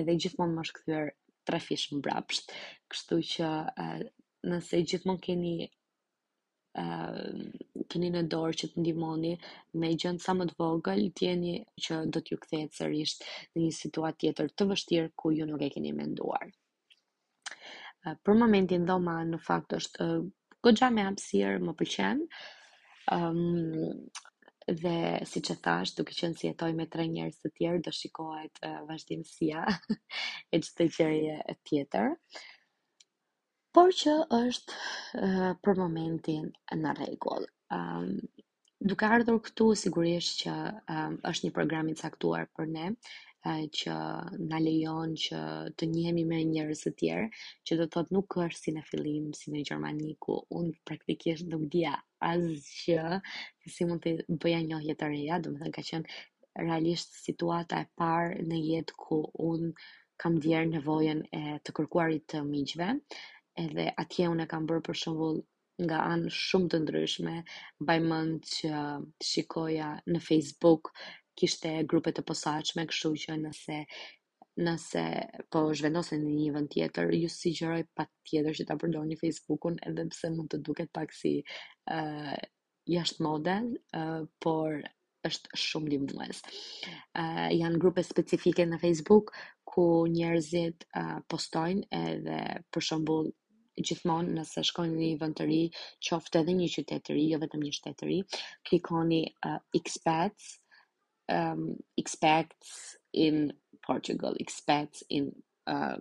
edhe 0.00 0.18
gjithmonë 0.24 0.52
më 0.58 0.66
shkëtër 0.70 1.08
tre 1.48 1.62
më 1.94 2.02
brapsht. 2.04 2.52
Kështu 2.92 3.20
që 3.34 3.50
nëse 4.52 4.82
gjithmonë 4.92 5.24
keni 5.30 5.54
Ehm, 6.76 7.44
keni 7.92 8.08
në 8.14 8.20
dorë 8.32 8.56
që 8.60 8.68
të 8.72 8.80
ndihmoni 8.82 9.30
me 9.82 9.88
gjën 10.02 10.16
sa 10.24 10.34
më 10.36 10.46
të 10.50 10.56
vogël, 10.62 11.02
jeni 11.26 11.52
që 11.86 12.00
do 12.14 12.20
t'ju 12.26 12.38
kthehet 12.42 12.74
sërish 12.78 13.14
në 13.20 13.64
një 13.64 13.70
situatë 13.78 14.20
tjetër 14.24 14.50
të 14.54 14.66
vështirë 14.72 15.12
ku 15.22 15.30
ju 15.38 15.46
nuk 15.52 15.62
e 15.62 15.70
keni 15.76 15.92
menduar. 16.00 16.50
Për 18.06 18.36
momentin 18.42 18.84
dhoma 18.90 19.14
në 19.32 19.38
fakt 19.46 19.74
është 19.80 20.08
goxha 20.68 20.90
me 20.98 21.06
hapësirë, 21.06 21.62
më 21.68 21.74
pëlqen. 21.80 22.22
Ëm 23.16 23.30
ehm, 23.30 23.86
um, 23.88 23.98
dhe 24.82 24.96
si 25.30 25.40
që 25.46 25.54
thash, 25.64 25.94
duke 25.96 26.14
qënë 26.18 26.36
si 26.40 26.48
jetoj 26.50 26.72
me 26.76 26.88
tre 26.92 27.04
njerës 27.16 27.36
të 27.40 27.50
tjerë, 27.58 27.82
do 27.86 27.92
shikohet 28.02 28.56
uh, 28.66 28.80
vazhdimësia 28.88 29.62
e 30.52 30.58
gjithë 30.62 30.76
të 30.82 30.86
gjërje 30.98 31.36
tjetër. 31.70 32.16
Uh, 32.16 32.46
por 33.76 33.90
që 33.92 34.12
është 34.34 34.72
uh, 34.72 35.50
për 35.60 35.76
momentin 35.76 36.46
në 36.80 36.92
rregull. 36.96 37.44
Um, 37.76 38.06
duke 38.80 39.04
ardhur 39.12 39.36
këtu 39.44 39.66
sigurisht 39.76 40.38
që 40.40 40.54
um, 40.94 41.18
është 41.28 41.44
një 41.44 41.52
program 41.58 41.90
i 41.92 41.96
caktuar 42.00 42.46
për 42.56 42.70
ne 42.72 42.84
eh, 42.88 43.64
që 43.78 43.96
na 44.48 44.60
lejon 44.64 45.12
që 45.26 45.40
të 45.76 45.90
njemi 45.92 46.24
me 46.30 46.38
njerëz 46.54 46.86
të 46.86 46.94
tjerë, 47.02 47.26
që 47.68 47.78
do 47.82 47.88
të 47.88 47.94
thotë 47.98 48.16
nuk 48.16 48.38
është 48.46 48.62
si 48.62 48.74
në 48.78 48.86
fillim 48.88 49.28
si 49.36 49.52
në 49.52 49.66
Gjermani 49.68 50.14
ku 50.24 50.38
unë 50.60 50.72
praktikisht 50.88 51.52
nuk 51.52 51.68
dia 51.76 51.92
asgjë 52.32 53.04
se 53.28 53.76
si 53.76 53.90
mund 53.90 54.08
të 54.08 54.16
bëja 54.40 54.64
njohje 54.70 54.96
të 55.02 55.12
reja, 55.12 55.42
do 55.44 55.52
të 55.52 55.66
thënë 55.66 55.76
ka 55.76 55.86
qenë 55.92 56.64
realisht 56.64 57.20
situata 57.26 57.84
e 57.84 57.92
parë 58.00 58.40
në 58.48 58.64
jetë 58.72 58.96
ku 59.04 59.20
unë 59.52 59.72
kam 60.22 60.36
djerë 60.40 60.70
nevojën 60.78 61.18
e 61.36 61.58
të 61.60 61.72
kërkuarit 61.76 62.24
të 62.32 62.40
miqve, 62.46 62.86
edhe 63.60 63.90
atje 64.02 64.28
unë 64.32 64.44
e 64.46 64.50
kam 64.50 64.66
bërë 64.68 64.84
për 64.88 64.98
shumëvull 65.02 65.38
nga 65.86 66.00
anë 66.14 66.32
shumë 66.34 66.68
të 66.72 66.80
ndryshme, 66.82 67.34
baj 67.90 67.96
mënd 68.10 68.50
që 68.52 68.82
shikoja 69.30 69.90
në 70.14 70.20
Facebook, 70.26 70.92
kishte 71.36 71.72
grupe 71.90 72.14
të 72.16 72.24
posaqme, 72.30 72.86
këshu 72.92 73.10
që 73.26 73.36
nëse, 73.42 73.78
nëse 74.64 75.04
po 75.52 75.66
zhvendosen 75.76 76.24
në 76.24 76.34
një 76.38 76.50
vënd 76.56 76.72
tjetër, 76.74 77.12
ju 77.20 77.28
si 77.36 77.52
gjëroj 77.58 77.82
pa 77.96 78.06
tjetër 78.30 78.56
që 78.60 78.68
ta 78.70 78.78
përdojnë 78.80 79.10
një 79.12 79.20
Facebookun, 79.24 79.76
edhe 79.90 80.06
pse 80.16 80.30
mund 80.36 80.52
të 80.54 80.62
duket 80.70 80.92
pak 80.96 81.12
si 81.18 81.34
uh, 81.92 82.36
jashtë 82.96 83.24
mode, 83.28 83.58
uh, 84.00 84.24
por 84.44 84.80
është 85.26 85.58
shumë 85.58 85.88
një 85.92 86.24
Uh, 87.18 87.48
janë 87.52 87.80
grupe 87.82 88.02
specifike 88.06 88.62
në 88.70 88.76
Facebook, 88.80 89.32
ku 89.66 89.86
njerëzit 90.08 90.84
uh, 90.94 91.18
postojnë 91.28 91.88
edhe 91.90 92.36
për 92.70 92.84
shumbull 92.86 93.32
gjithmonë 93.84 94.34
nëse 94.40 94.62
shkoni 94.70 94.92
në 94.94 95.00
një 95.06 95.18
vend 95.22 95.36
të 95.38 95.46
ri, 95.48 95.58
qoftë 96.08 96.40
edhe 96.44 96.54
një 96.60 96.68
qytet 96.74 97.04
të 97.06 97.16
ri, 97.16 97.24
jo 97.32 97.38
vetëm 97.42 97.64
një 97.66 97.72
shtet 97.78 97.98
të 98.00 98.08
ri, 98.10 98.18
klikoni 98.68 99.18
uh, 99.48 99.58
expats 99.80 100.54
um 101.34 101.62
expats 101.98 102.74
in 103.26 103.38
Portugal, 103.86 104.36
expats 104.44 105.02
in 105.10 105.26
uh, 105.72 105.96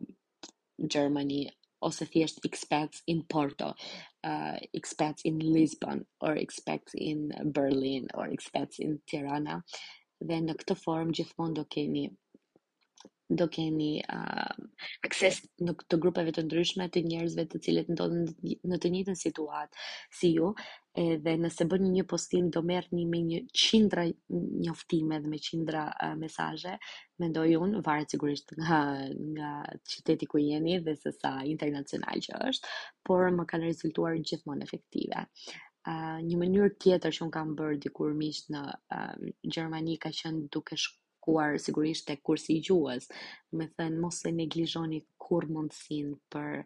Germany 0.96 1.40
ose 1.88 2.06
thjesht 2.14 2.44
expats 2.50 3.02
in 3.10 3.24
Porto, 3.34 3.72
uh, 4.30 4.60
expats 4.80 5.26
in 5.30 5.40
Lisbon 5.42 6.04
or 6.22 6.38
expats 6.42 6.94
in 6.96 7.30
Berlin 7.58 8.08
or 8.14 8.30
expats 8.38 8.80
in 8.86 9.00
Tirana 9.10 9.60
dhe 10.22 10.40
në 10.46 10.56
këtë 10.62 10.78
formë 10.84 11.18
gjithmonë 11.20 11.60
do 11.62 11.66
keni 11.76 12.06
do 13.30 13.48
keni 13.50 13.98
uh, 14.04 14.26
um, 14.56 14.68
akses 15.06 15.40
në 15.66 15.74
këtë 15.80 15.98
grupeve 16.02 16.32
të 16.36 16.44
ndryshme 16.46 16.86
të 16.94 17.02
njerëzve 17.10 17.46
të 17.50 17.62
cilët 17.68 17.88
ndodhen 17.94 18.28
në 18.72 18.80
të 18.84 18.92
njëjtën 18.94 19.18
situatë 19.22 19.86
si 20.20 20.30
ju, 20.36 20.52
edhe 21.06 21.34
nëse 21.42 21.66
bëni 21.72 21.90
një 21.96 22.06
postim 22.12 22.52
do 22.56 22.62
merrni 22.64 23.08
me 23.14 23.22
një 23.30 23.40
qindra 23.64 24.06
njoftime 24.30 25.20
dhe 25.24 25.32
me 25.34 25.40
qindra 25.48 25.88
uh, 26.06 26.14
mesazhe, 26.22 26.78
mendoj 27.24 27.48
unë 27.64 27.82
varet 27.88 28.14
sigurisht 28.16 28.54
nga 28.60 28.82
nga 29.34 29.52
qyteti 29.94 30.30
ku 30.32 30.40
jeni 30.44 30.78
dhe 30.88 30.96
se 31.02 31.12
sa 31.18 31.38
internacional 31.54 32.22
që 32.30 32.44
është, 32.52 32.76
por 33.04 33.26
më 33.40 33.48
kanë 33.54 33.72
rezultuar 33.72 34.20
gjithmonë 34.22 34.70
efektive. 34.70 35.26
Uh, 35.86 36.22
një 36.28 36.38
mënyrë 36.46 36.76
tjetër 36.82 37.14
që 37.20 37.26
unë 37.28 37.34
kam 37.40 37.58
bërë 37.58 37.82
dikur 37.90 38.14
mish 38.22 38.46
në 38.54 38.62
uh, 38.70 39.34
Gjermani 39.46 39.98
ka 40.02 40.10
qenë 40.22 40.48
duke 40.54 40.78
shku, 40.82 41.02
takuar 41.26 41.58
sigurisht 41.60 42.06
tek 42.08 42.22
kursi 42.24 42.54
i 42.54 42.62
gjuhës. 42.62 43.08
Do 43.52 43.58
të 43.66 43.74
thënë 43.82 44.00
mos 44.02 44.20
e 44.26 44.32
neglizhoni 44.32 45.00
kur 45.26 45.46
mundsinë 45.50 46.16
për 46.32 46.60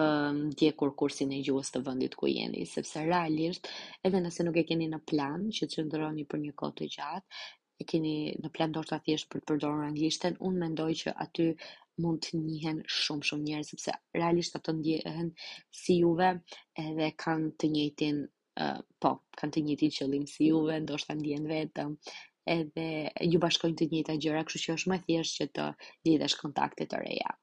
ndjekur 0.54 0.92
kursin 1.00 1.32
e 1.34 1.40
gjuhës 1.42 1.72
të 1.74 1.80
vendit 1.88 2.14
ku 2.20 2.28
jeni, 2.30 2.60
sepse 2.74 3.02
realisht 3.08 3.66
edhe 4.06 4.20
nëse 4.22 4.44
nuk 4.46 4.54
e 4.54 4.62
keni 4.68 4.86
në 4.92 5.00
plan 5.10 5.48
që 5.50 5.66
të 5.66 5.80
qëndroni 5.80 6.26
për 6.30 6.38
një 6.44 6.52
kohë 6.60 6.76
të 6.78 6.86
gjatë, 6.94 7.40
e 7.80 7.84
keni 7.92 8.12
në 8.44 8.52
plan 8.54 8.70
do 8.76 8.84
të 8.86 9.00
thjesht 9.08 9.26
për 9.32 9.42
të 9.42 9.46
përdorur 9.50 9.88
anglishten, 9.88 10.38
unë 10.48 10.62
mendoj 10.62 10.90
që 11.02 11.16
aty 11.24 11.48
mund 12.04 12.22
të 12.28 12.38
njihen 12.44 12.78
shumë 13.00 13.26
shumë 13.32 13.46
njerëz 13.48 13.72
sepse 13.72 13.96
realisht 14.20 14.54
ata 14.60 14.76
ndjehen 14.78 15.32
si 15.80 15.98
juve 16.04 16.30
edhe 16.86 17.10
kanë 17.24 17.52
të 17.58 17.72
njëjtin 17.74 18.22
po, 19.02 19.10
kanë 19.38 19.54
të 19.56 19.62
njëti 19.66 19.88
qëllim 19.98 20.24
si 20.30 20.44
mm. 20.46 20.48
juve, 20.50 20.78
ndoshta 20.82 21.16
ndjen 21.18 21.46
vetëm, 21.50 21.94
edhe 22.48 22.86
ju 23.32 23.40
bashkojnë 23.42 23.78
të 23.82 23.88
njëta 23.92 24.16
gjëra, 24.24 24.44
kështu 24.48 24.62
që 24.64 24.76
është 24.78 24.92
më 24.92 25.00
thjeshtë 25.06 25.38
që 25.40 25.48
të 25.58 25.66
lidhesh 26.08 26.36
kontakte 26.42 26.88
të 26.90 27.02
reja. 27.04 27.34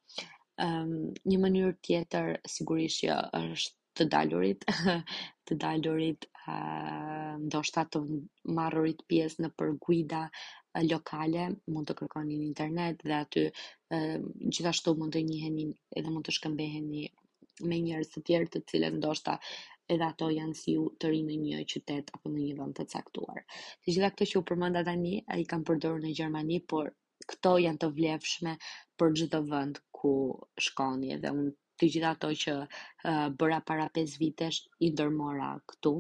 Um, 0.66 0.96
një 1.28 1.38
mënyrë 1.46 1.76
tjetër 1.86 2.36
sigurisht 2.54 3.04
që 3.04 3.20
është 3.42 3.78
të 3.96 4.06
dalurit, 4.12 4.64
të 5.48 5.56
dalurit 5.64 6.26
uh, 6.52 7.36
ndoshta 7.48 7.86
të 7.94 8.02
marrurit 8.58 9.06
pjesë 9.12 9.46
në 9.46 9.52
përguida 9.60 10.26
lokale, 10.90 11.46
mund 11.72 11.88
të 11.88 11.96
kërkoni 12.02 12.36
në 12.36 12.50
internet 12.50 13.04
dhe 13.08 13.22
aty 13.22 13.44
gjithashtu 13.88 14.98
mund 15.00 15.16
të 15.16 15.22
njiheni 15.30 15.70
edhe 15.96 16.10
mund 16.12 16.28
të 16.28 16.34
shkëmbeheni 16.36 17.06
me 17.70 17.78
njerëz 17.86 18.10
të 18.12 18.24
tjerë 18.28 18.50
të 18.58 18.62
cilët 18.72 18.98
ndoshta 18.98 19.38
edhe 19.94 20.06
ato 20.10 20.28
janë 20.34 20.56
si 20.58 20.74
u 20.82 20.86
të 21.02 21.10
rinë 21.14 21.34
në 21.42 21.48
një 21.58 21.66
qytet 21.72 22.08
apo 22.18 22.30
në 22.36 22.44
një 22.48 22.54
vend 22.60 22.76
të 22.80 22.86
caktuar. 22.94 23.42
Të 23.82 23.94
gjitha 23.96 24.10
këto 24.14 24.28
që 24.32 24.40
u 24.40 24.44
përmenda 24.52 24.82
tani, 24.88 25.12
ai 25.36 25.44
kanë 25.52 25.68
përdorur 25.72 26.00
në 26.06 26.14
Gjermani, 26.20 26.58
por 26.74 26.90
këto 27.34 27.52
janë 27.66 27.82
të 27.84 27.90
vlefshme 28.00 28.54
për 29.02 29.14
çdo 29.22 29.42
vend 29.52 29.82
ku 30.00 30.14
shkoni 30.68 31.20
dhe 31.26 31.32
unë 31.42 31.54
të 31.84 31.90
gjitha 31.96 32.12
ato 32.18 32.32
që 32.44 32.56
uh, 32.66 33.26
bëra 33.42 33.60
para 33.70 33.86
5 34.00 34.18
vitesh 34.24 34.62
i 34.82 34.90
ndërmora 34.96 35.52
këtu. 35.74 35.94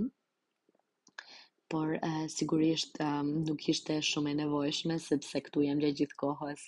Por 1.76 1.96
uh, 2.00 2.22
sigurisht 2.38 2.98
um, 3.06 3.32
nuk 3.52 3.66
ishte 3.76 3.98
shumë 4.10 4.34
e 4.34 4.40
nevojshme 4.44 4.98
sepse 5.06 5.42
këtu 5.50 5.66
jam 5.68 5.82
gjatë 5.86 6.00
gjithë 6.02 6.20
kohës 6.26 6.66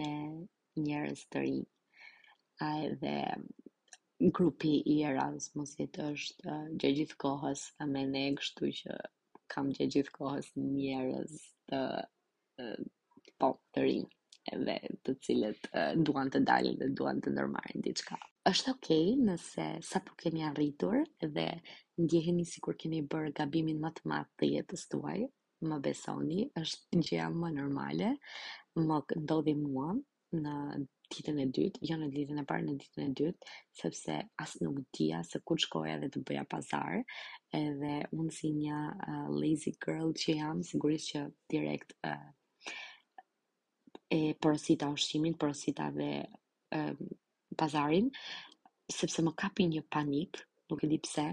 me 0.00 0.10
njerëz 0.88 1.24
të 1.32 1.44
rinj. 1.44 1.62
Ai 2.70 2.90
dhe 3.04 3.16
në 4.20 4.28
grupi 4.36 4.68
i 4.82 4.94
Erasmusit 5.08 5.98
është 6.04 6.48
uh, 6.50 6.68
gjë 6.82 6.88
gjithë 7.00 7.16
kohës 7.24 7.60
e 7.82 7.86
me 7.90 8.00
ne, 8.12 8.22
kështu 8.38 8.70
që 8.80 8.96
kam 9.54 9.68
gjë 9.76 9.86
gjithë 9.94 10.14
kohës 10.16 10.48
njerës 10.62 11.34
të, 11.70 11.80
të 12.58 12.72
uh, 12.74 12.88
po, 13.42 13.50
të 13.76 13.84
rinë 13.84 14.64
dhe 14.66 14.76
të 15.06 15.14
cilët 15.28 15.68
uh, 15.70 15.94
duan 16.08 16.32
të 16.34 16.42
dalin 16.50 16.78
dhe 16.80 16.88
duan 17.02 17.20
të 17.24 17.30
ndërmarin 17.36 17.84
diçka. 17.86 18.18
Është 18.52 18.74
okay 18.74 19.06
nëse 19.28 19.66
sa 19.90 20.00
po 20.08 20.16
arritur 20.50 20.98
dhe 21.38 21.46
ndjeheni 22.02 22.46
si 22.54 22.62
kur 22.66 22.74
keni 22.82 23.02
bërë 23.14 23.34
gabimin 23.42 23.78
më 23.86 23.92
të 24.00 24.10
matë 24.14 24.38
të 24.42 24.50
jetës 24.54 24.86
tuaj, 24.94 25.20
më 25.70 25.80
besoni, 25.86 26.40
është 26.64 27.02
gjëja 27.06 27.28
më 27.38 27.54
normale, 27.60 28.14
më 28.86 29.02
ndodhi 29.22 29.54
mua, 29.62 29.92
në 30.36 30.54
ditën 31.14 31.38
e 31.40 31.44
dytë, 31.56 31.84
jo 31.88 31.96
në 32.00 32.06
ditën 32.12 32.40
e 32.42 32.44
parë, 32.48 32.64
në 32.66 32.72
ditën 32.82 33.04
e 33.06 33.12
dytë, 33.16 33.46
sepse 33.80 34.16
as 34.44 34.56
nuk 34.60 34.80
dija 34.96 35.22
se 35.24 35.40
ku 35.48 35.56
shkoja 35.62 35.94
dhe 36.02 36.10
të 36.12 36.20
bëja 36.28 36.42
pazar, 36.52 36.98
edhe 37.56 37.92
unë 38.12 38.34
si 38.36 38.50
një 38.52 38.80
uh, 38.92 39.30
lazy 39.38 39.72
girl 39.86 40.12
që 40.20 40.34
jam, 40.40 40.60
sigurisht 40.70 41.14
që 41.14 41.22
direkt 41.54 41.96
uh, 42.02 42.28
e 44.12 44.20
porosita 44.44 44.90
ushqimin, 44.92 45.38
porosita 45.40 45.88
dhe 45.96 46.10
uh, 46.76 46.92
pazarin, 47.56 48.10
sepse 48.98 49.24
më 49.24 49.32
kapi 49.46 49.68
një 49.72 49.86
panik, 49.92 50.42
nuk 50.68 50.84
e 50.86 50.90
di 50.92 51.00
pse, 51.06 51.24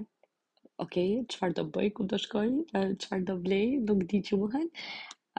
ok, 0.85 0.95
qëfar 1.33 1.51
do 1.55 1.67
bëj, 1.75 1.91
ku 1.99 2.07
do 2.11 2.17
shkoj, 2.19 2.47
çfarë 2.71 2.95
qëfar 3.03 3.27
do 3.27 3.35
blej, 3.43 3.75
nuk 3.89 4.07
di 4.11 4.21
që 4.27 4.39
muhen, 4.39 4.71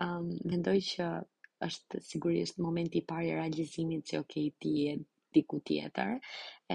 um, 0.05 0.29
mendoj 0.49 0.77
që 0.91 1.09
është 1.65 1.99
sigurisht 2.07 2.59
momenti 2.63 2.99
i 3.01 3.05
parë 3.11 3.29
i 3.29 3.35
realizimit 3.39 4.09
se 4.13 4.19
ok 4.23 4.35
ti 4.65 4.73
je 4.85 4.91
diku 5.37 5.61
tjetër, 5.69 6.11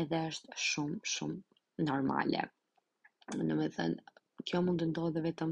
edhe 0.01 0.21
është 0.29 0.55
shumë 0.67 0.99
shumë 1.11 1.85
normale. 1.89 2.41
Në 3.41 3.57
më 3.59 3.67
thënë, 3.75 4.15
kjo 4.49 4.61
mund 4.65 4.81
të 4.81 4.87
ndodhe 4.93 5.21
vetëm 5.27 5.51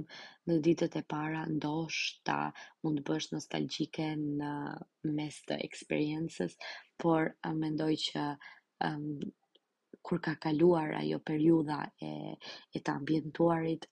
në 0.50 0.56
ditët 0.70 0.98
e 0.98 1.04
para, 1.16 1.44
ndoshta 1.52 2.40
mund 2.84 3.02
të 3.04 3.08
bësh 3.12 3.30
nostalgjike 3.36 4.08
në 4.24 4.54
mes 5.22 5.38
të 5.50 5.60
eksperiences, 5.68 6.58
por 7.06 7.30
mendoj 7.66 7.92
që 8.08 8.26
um, 8.90 9.08
kur 10.02 10.22
ka 10.30 10.36
kaluar 10.48 10.96
ajo 11.04 11.22
periudha 11.32 11.84
e, 12.02 12.34
e 12.74 12.82
të 12.84 12.98
ambientuarit, 13.02 13.86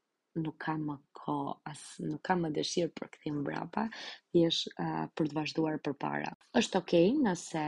nuk 0.43 0.57
ka 0.65 0.77
më 0.77 0.95
ko, 1.19 1.39
as 1.71 1.81
nuk 2.05 2.21
ka 2.27 2.33
më 2.39 2.53
dëshirë 2.57 2.93
për 2.99 3.09
këtë 3.15 3.33
mbrapa, 3.41 3.85
thjesht 4.31 4.71
uh, 4.79 5.05
për 5.17 5.29
të 5.31 5.37
vazhduar 5.39 5.79
përpara. 5.85 6.31
Është 6.61 6.81
okay 6.81 7.11
nëse 7.25 7.63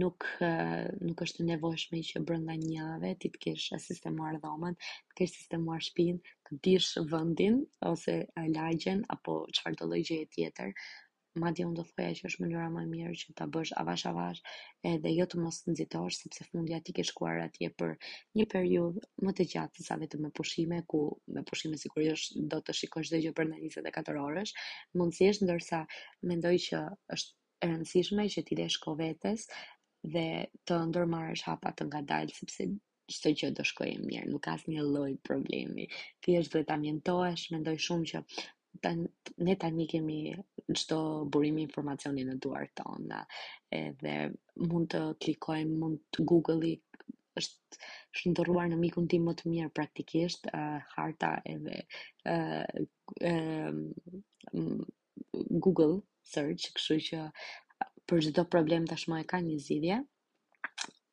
Nuk 0.00 0.26
uh, 0.46 0.86
nuk 1.04 1.24
është 1.26 1.42
e 1.44 1.48
nevojshme 1.52 2.00
që 2.10 2.22
brenda 2.28 2.56
një 2.60 2.74
jave 2.76 3.12
ti 3.20 3.30
të 3.34 3.42
kesh 3.46 3.68
sistemuar 3.88 4.38
dhomën, 4.44 4.76
të 5.10 5.18
kesh 5.20 5.36
sistemuar 5.38 5.84
shtëpinë, 5.88 6.34
të 6.48 6.60
dish 6.68 6.92
vendin 7.12 7.62
ose 7.90 8.18
lagjen 8.56 9.04
apo 9.16 9.40
çfarëdo 9.58 9.90
lloj 9.92 10.04
e 10.22 10.28
tjetër, 10.36 10.72
ma 11.40 11.50
dhe 11.56 11.64
unë 11.66 11.74
do 11.78 11.84
thëja 11.88 12.14
që 12.18 12.28
është 12.28 12.42
mënyra 12.44 12.66
më 12.72 12.82
mirë 12.90 13.14
që 13.22 13.32
të 13.38 13.46
bësh 13.54 13.70
avash 13.82 14.04
avash 14.10 14.42
edhe 14.90 15.12
jo 15.14 15.24
të 15.32 15.40
mos 15.44 15.56
të 15.62 15.72
nëzitosh 15.74 16.18
sepse 16.24 16.44
fundja 16.50 16.78
ti 16.86 16.94
ke 16.98 17.04
shkuar 17.08 17.40
atje 17.46 17.70
për 17.82 17.94
një 18.40 18.46
periudhë 18.54 19.02
më 19.26 19.34
të 19.40 19.46
gjatë 19.54 19.86
sa 19.88 19.96
vetë 20.02 20.20
me 20.26 20.30
pushime 20.40 20.78
ku 20.92 21.00
me 21.38 21.42
pushime 21.50 21.80
si 21.82 21.90
do 22.54 22.60
të 22.68 22.76
shikosh 22.82 23.10
dhe 23.14 23.20
gjë 23.26 23.34
për 23.40 23.50
në 23.50 23.58
24 23.66 24.22
orësh 24.28 24.54
mund 25.00 25.16
si 25.18 25.30
ndërsa 25.48 25.82
mendoj 26.32 26.54
që 26.68 26.84
është 27.18 27.38
e 27.64 27.66
rëndësishme 27.72 28.28
që 28.36 28.40
ti 28.50 28.56
lesh 28.62 28.78
shko 28.78 28.94
vetes 29.02 29.48
dhe 30.14 30.24
të 30.68 30.80
ndërmarësh 30.92 31.46
hapa 31.48 31.74
të 31.78 31.90
nga 31.90 32.02
dalë 32.14 32.34
sepse 32.38 32.70
çdo 33.16 33.30
gjë 33.40 33.48
do 33.58 33.64
shkojë 33.72 33.98
mirë, 34.06 34.28
nuk 34.32 34.40
ka 34.46 34.54
asnjë 34.58 34.84
lloj 34.90 35.10
problemi. 35.28 35.90
Ti 36.22 36.38
është 36.40 36.52
duhet 36.58 36.72
ta 36.72 36.76
mendoj 36.80 37.76
shumë 37.88 38.06
që 38.14 38.20
ne 39.38 39.56
tani 39.58 39.86
kemi 39.86 40.34
çdo 40.76 40.98
burim 41.32 41.58
informacioni 41.60 42.24
në 42.26 42.36
duart 42.42 42.72
tona. 42.78 43.20
Edhe 43.72 44.14
mund 44.68 44.88
të 44.94 45.02
klikojmë, 45.22 45.78
mund 45.80 46.00
të 46.14 46.24
google 46.28 46.60
është 47.40 47.80
është 48.14 48.30
ndërruar 48.32 48.68
në 48.70 48.78
mikun 48.78 49.08
tim 49.10 49.24
më 49.26 49.34
të 49.40 49.50
mirë 49.50 49.70
praktikisht 49.74 50.46
uh, 50.46 50.78
harta 50.94 51.32
edhe 51.50 51.80
uh, 52.30 52.62
uh, 53.30 54.78
Google 55.66 56.02
search, 56.34 56.68
kështu 56.76 56.98
që 57.08 57.24
për 58.10 58.22
çdo 58.28 58.44
problem 58.54 58.86
tashmë 58.90 59.18
e 59.24 59.26
ka 59.34 59.42
një 59.42 59.58
zgjidhje 59.66 59.98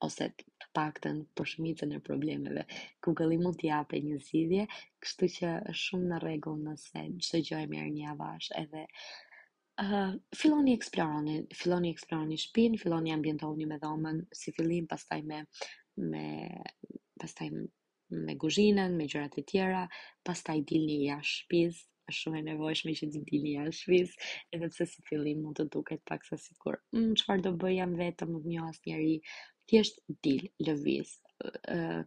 ose 0.05 0.29
paktën 0.75 1.17
për 1.35 1.49
shmitën 1.53 1.91
e 1.95 1.99
problemeve. 2.03 2.61
Google-i 3.03 3.39
mund 3.41 3.57
t'i 3.61 3.71
një 4.05 4.19
zidhje, 4.27 4.65
kështu 5.03 5.29
që 5.35 5.49
shumë 5.81 6.09
në 6.13 6.19
regull 6.23 6.61
nëse 6.67 7.03
gjithë 7.07 7.41
gjë 7.49 7.59
e 7.65 7.67
mirë 7.75 7.91
një 7.99 8.11
avash 8.15 8.51
edhe 8.63 8.85
Uh, 9.81 10.11
filloni 10.37 10.75
eksploroni, 10.77 11.35
filloni 11.57 11.89
eksploroni 11.95 12.35
shpin, 12.37 12.75
filloni 12.77 13.13
ambientoni 13.15 13.63
me 13.65 13.77
dhomën 13.81 14.19
si 14.35 14.51
fillim, 14.53 14.83
pastaj 14.91 15.21
me 15.25 15.39
me 16.11 16.21
pastaj 17.17 17.47
me 17.55 18.35
kuzhinën, 18.43 18.93
me 18.99 19.07
gjërat 19.09 19.39
e 19.41 19.45
tjera, 19.49 19.85
pastaj 20.27 20.57
dilni 20.69 20.99
jashtë 21.07 21.31
shtëpis, 21.39 21.79
është 22.11 22.17
shumë 22.19 22.41
e 22.41 22.43
nevojshme 22.51 22.93
që 22.99 23.09
të 23.15 23.23
dilni 23.31 23.55
jashtë 23.55 23.97
edhe 24.59 24.69
pse 24.75 24.89
si 24.93 25.07
fillim 25.09 25.41
mund 25.47 25.57
të 25.57 25.65
duket 25.79 26.03
paksa 26.13 26.37
sikur, 26.45 26.77
mm, 26.93 27.15
çfarë 27.23 27.47
do 27.47 27.55
bëj 27.63 27.79
jam 27.79 27.97
vetëm, 28.03 28.35
nuk 28.37 28.45
njoh 28.53 28.67
asnjëri, 28.69 29.17
thjesht 29.69 29.99
dil, 30.21 30.39
lëviz, 30.63 31.11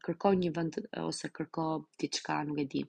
kërko 0.06 0.30
një 0.40 0.50
vend 0.56 0.78
ose 1.02 1.30
kërko 1.38 1.66
diçka, 2.02 2.40
nuk 2.48 2.62
e 2.64 2.66
di, 2.74 2.82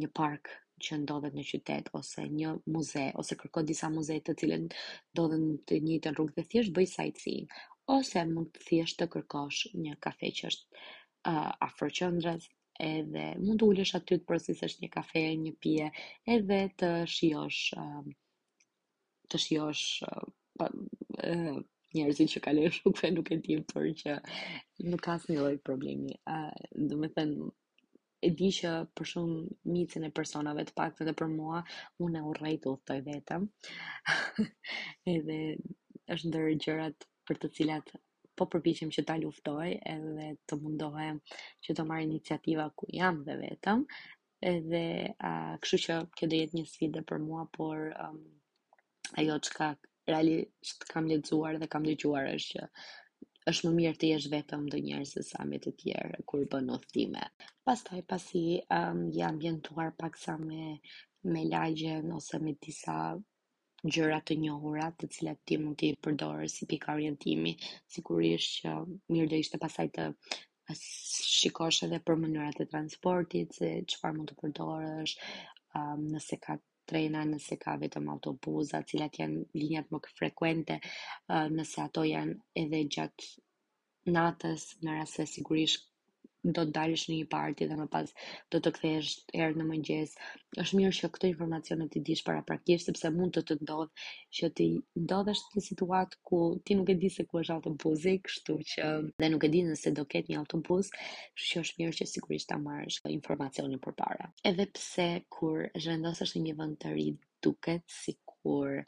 një 0.00 0.10
park 0.20 0.52
që 0.86 0.98
ndodhet 1.02 1.34
në 1.34 1.44
qytet 1.50 1.88
ose 1.98 2.22
një 2.32 2.52
muze 2.74 3.06
ose 3.22 3.36
kërko 3.40 3.62
disa 3.70 3.88
muze 3.92 4.18
të 4.26 4.34
cilën 4.42 4.66
ndodhen 4.72 5.42
në 5.48 5.56
të 5.70 5.78
njëjtën 5.86 6.16
rrugë 6.18 6.34
dhe 6.36 6.44
thjesht 6.52 6.74
bëj 6.76 6.86
sightseeing 6.90 7.56
ose 7.94 8.22
mund 8.30 8.60
thjesht 8.66 8.98
të 9.00 9.08
kërkosh 9.14 9.64
një 9.86 9.96
kafe 10.06 10.30
që 10.38 10.46
është 10.50 10.84
uh, 11.32 11.50
afër 11.66 11.94
qendrës 11.98 12.46
edhe 12.90 13.24
mund 13.42 13.58
të 13.64 13.70
ulesh 13.72 13.94
aty 13.98 14.20
të 14.20 14.28
përsisësh 14.30 14.76
një 14.84 14.90
kafe, 14.98 15.22
një 15.44 15.52
pije 15.66 15.88
edhe 16.36 16.60
të 16.78 16.92
shijosh 17.14 17.62
uh, 17.74 18.04
të 19.30 19.42
shijosh 19.44 19.86
uh, 20.12 21.62
njerëzit 21.96 22.32
që 22.34 22.40
kalojnë 22.44 22.72
shukve 22.78 23.08
nuk 23.14 23.30
e 23.34 23.38
tim 23.44 23.62
për 23.70 23.88
që 24.02 24.16
nuk 24.90 25.02
ka 25.06 25.14
asnjë 25.16 25.40
një 25.48 25.60
problemi. 25.68 26.16
Uh, 26.28 26.52
dhe 26.90 26.98
me 27.04 27.10
thënë, 27.16 27.48
e 28.26 28.30
di 28.34 28.50
që 28.58 28.72
për 28.98 29.06
shumë 29.12 29.40
micin 29.72 30.08
e 30.08 30.12
personave 30.14 30.64
të 30.66 30.74
pak 30.76 30.96
të 30.98 31.06
dhe 31.08 31.14
për 31.20 31.30
mua, 31.36 31.62
unë 32.02 32.20
e 32.22 32.26
urej 32.32 32.54
të 32.64 32.72
uhtoj 32.74 32.98
vetëm. 33.06 33.46
edhe 35.14 35.40
është 36.16 36.32
ndërë 36.32 36.56
gjërat 36.66 37.08
për 37.28 37.42
të 37.44 37.52
cilat 37.60 37.94
po 38.38 38.46
përpishim 38.50 38.92
që 38.94 39.02
ta 39.06 39.16
luftoj 39.18 39.70
edhe 39.92 40.28
të 40.48 40.58
mundohem 40.62 41.16
që 41.66 41.74
të 41.74 41.84
marrë 41.88 42.04
iniciativa 42.08 42.68
ku 42.78 42.88
jam 42.94 43.22
dhe 43.26 43.34
vetëm. 43.40 43.82
Edhe 44.48 44.82
a, 45.26 45.30
këshu 45.62 45.78
që 45.86 45.94
kjo 46.14 46.26
dhe 46.30 46.42
jetë 46.44 46.58
një 46.60 46.66
sfide 46.70 47.00
për 47.10 47.18
mua, 47.26 47.48
por 47.58 47.88
um, 48.04 48.20
ajo 49.18 49.38
që 49.48 49.54
ka 49.58 49.72
realisht 50.08 50.80
kam 50.92 51.06
lexuar 51.12 51.58
dhe 51.60 51.68
kam 51.74 51.84
dëgjuar 51.88 52.28
është 52.36 52.52
që 52.64 53.50
është 53.50 53.64
më 53.68 53.72
mirë 53.78 53.98
të 54.00 54.08
jesh 54.12 54.28
vetëm 54.34 54.64
të 54.72 54.80
njerëz 54.86 55.12
se 55.16 55.22
sa 55.30 55.44
me 55.50 55.58
të 55.64 55.72
tjerë 55.82 56.22
kur 56.30 56.44
bën 56.54 56.68
udhtime. 56.76 57.22
Pastaj 57.68 58.02
pasi 58.12 58.42
um, 58.78 59.00
jam 59.20 59.38
vjentuar 59.44 59.94
paksa 60.02 60.34
me 60.48 60.64
me 61.34 61.42
lagje 61.52 61.94
ose 62.18 62.38
me 62.44 62.52
disa 62.66 62.96
gjëra 63.94 64.18
të 64.28 64.36
njohura 64.42 64.90
të 65.00 65.08
cilat 65.14 65.40
ti 65.48 65.56
mund 65.62 65.82
të 65.82 66.30
i 66.44 66.48
si 66.54 66.66
pikë 66.72 66.94
orientimi, 66.94 67.52
sigurisht 67.94 68.60
që 68.60 68.74
mirë 69.14 69.28
do 69.34 69.40
ishte 69.44 69.60
pasaj 69.64 69.86
të 69.96 70.06
shikosh 70.82 71.82
edhe 71.88 72.00
për 72.08 72.18
mënyrat 72.24 72.62
e 72.64 72.68
transportit, 72.72 73.54
se 73.60 73.70
çfarë 73.92 74.16
mund 74.18 74.30
të 74.32 74.38
përdorësh, 74.42 75.14
um, 75.80 76.08
nëse 76.14 76.40
ka 76.46 76.58
trena, 76.88 77.20
nëse 77.32 77.58
ka 77.64 77.74
vetëm 77.82 78.08
autobuza, 78.14 78.80
cilat 78.90 79.18
janë 79.22 79.44
linjat 79.60 79.92
më 79.92 80.00
frekuente, 80.20 80.78
nëse 81.58 81.84
ato 81.84 82.06
janë 82.12 82.38
edhe 82.64 82.82
gjatë 82.96 84.12
natës, 84.16 84.64
në 84.82 84.96
rrasë 84.98 85.28
sigurisht 85.36 85.87
do 86.44 86.52
të 86.58 86.62
dalësh 86.74 87.02
në 87.10 87.14
një 87.18 87.26
parti 87.34 87.66
dhe 87.68 87.76
më 87.78 87.86
pas 87.92 88.12
do 88.54 88.58
të 88.64 88.70
kthehesh 88.76 89.10
erë 89.40 89.56
në 89.60 89.64
mëngjes. 89.70 90.12
Është 90.64 90.78
mirë 90.78 90.92
që 90.98 91.10
këtë 91.14 91.30
informacion 91.32 91.82
ti 91.94 92.02
dish 92.08 92.22
para 92.26 92.44
praktikisht 92.50 92.90
sepse 92.90 93.10
mund 93.14 93.34
të 93.36 93.42
të 93.48 93.56
ndodh 93.64 94.04
që 94.38 94.50
ti 94.60 94.68
ndodhesh 95.06 95.42
në 95.56 95.64
situatë 95.68 96.20
ku 96.30 96.40
ti 96.64 96.76
nuk 96.78 96.92
e 96.94 96.96
di 97.02 97.10
se 97.14 97.26
ku 97.30 97.40
është 97.42 97.56
autobusi, 97.58 98.14
kështu 98.28 98.58
që 98.74 98.90
dhe 99.24 99.32
nuk 99.34 99.48
e 99.48 99.52
di 99.56 99.64
nëse 99.70 99.94
do 99.98 100.06
ketë 100.14 100.32
një 100.34 100.40
autobus, 100.44 100.92
kështu 101.34 101.48
që 101.54 101.64
është 101.64 101.82
mirë 101.82 101.98
që 102.00 102.08
sigurisht 102.14 102.50
ta 102.52 102.60
marrësh 102.68 103.00
informacionin 103.18 103.82
përpara. 103.88 104.30
Edhe 104.52 104.68
pse 104.78 105.08
kur 105.38 105.66
zhvendosesh 105.74 106.36
në 106.38 106.46
një 106.48 106.58
vend 106.62 106.80
të 106.86 106.96
ri 106.96 107.10
duket 107.46 107.84
sikur 108.00 108.82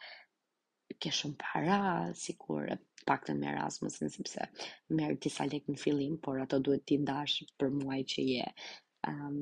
ke 0.98 1.10
shumë 1.14 1.36
para, 1.44 1.76
sikur 2.24 2.66
pak 3.06 3.22
të 3.26 3.34
me 3.38 3.52
rasmus, 3.54 3.98
nësipse 4.02 4.46
merë 4.98 5.16
disa 5.26 5.46
lek 5.50 5.68
në 5.70 5.76
filim, 5.84 6.16
por 6.26 6.40
ato 6.42 6.58
duhet 6.68 6.86
ti 6.90 6.98
ndash 7.04 7.36
për 7.60 7.70
muaj 7.78 8.00
që 8.14 8.24
je. 8.32 8.48
Um, 9.12 9.36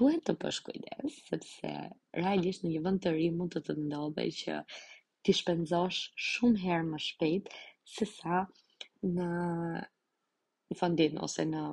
duhet 0.00 0.24
të 0.28 0.34
pësh 0.42 0.58
kujdes, 0.66 1.16
sepse 1.30 1.72
realisht 2.20 2.64
në 2.66 2.74
një 2.74 2.82
vënd 2.88 3.04
të 3.06 3.14
ri 3.16 3.28
mund 3.38 3.56
të 3.56 3.62
të 3.70 3.78
ndodhe 3.86 4.26
që 4.40 4.58
ti 5.28 5.36
shpenzosh 5.40 6.02
shumë 6.32 6.64
herë 6.66 6.88
më 6.92 7.02
shpejt, 7.08 7.48
se 7.96 8.06
sa 8.12 8.42
në 9.16 9.30
fundin 10.82 11.20
ose 11.28 11.48
në 11.54 11.64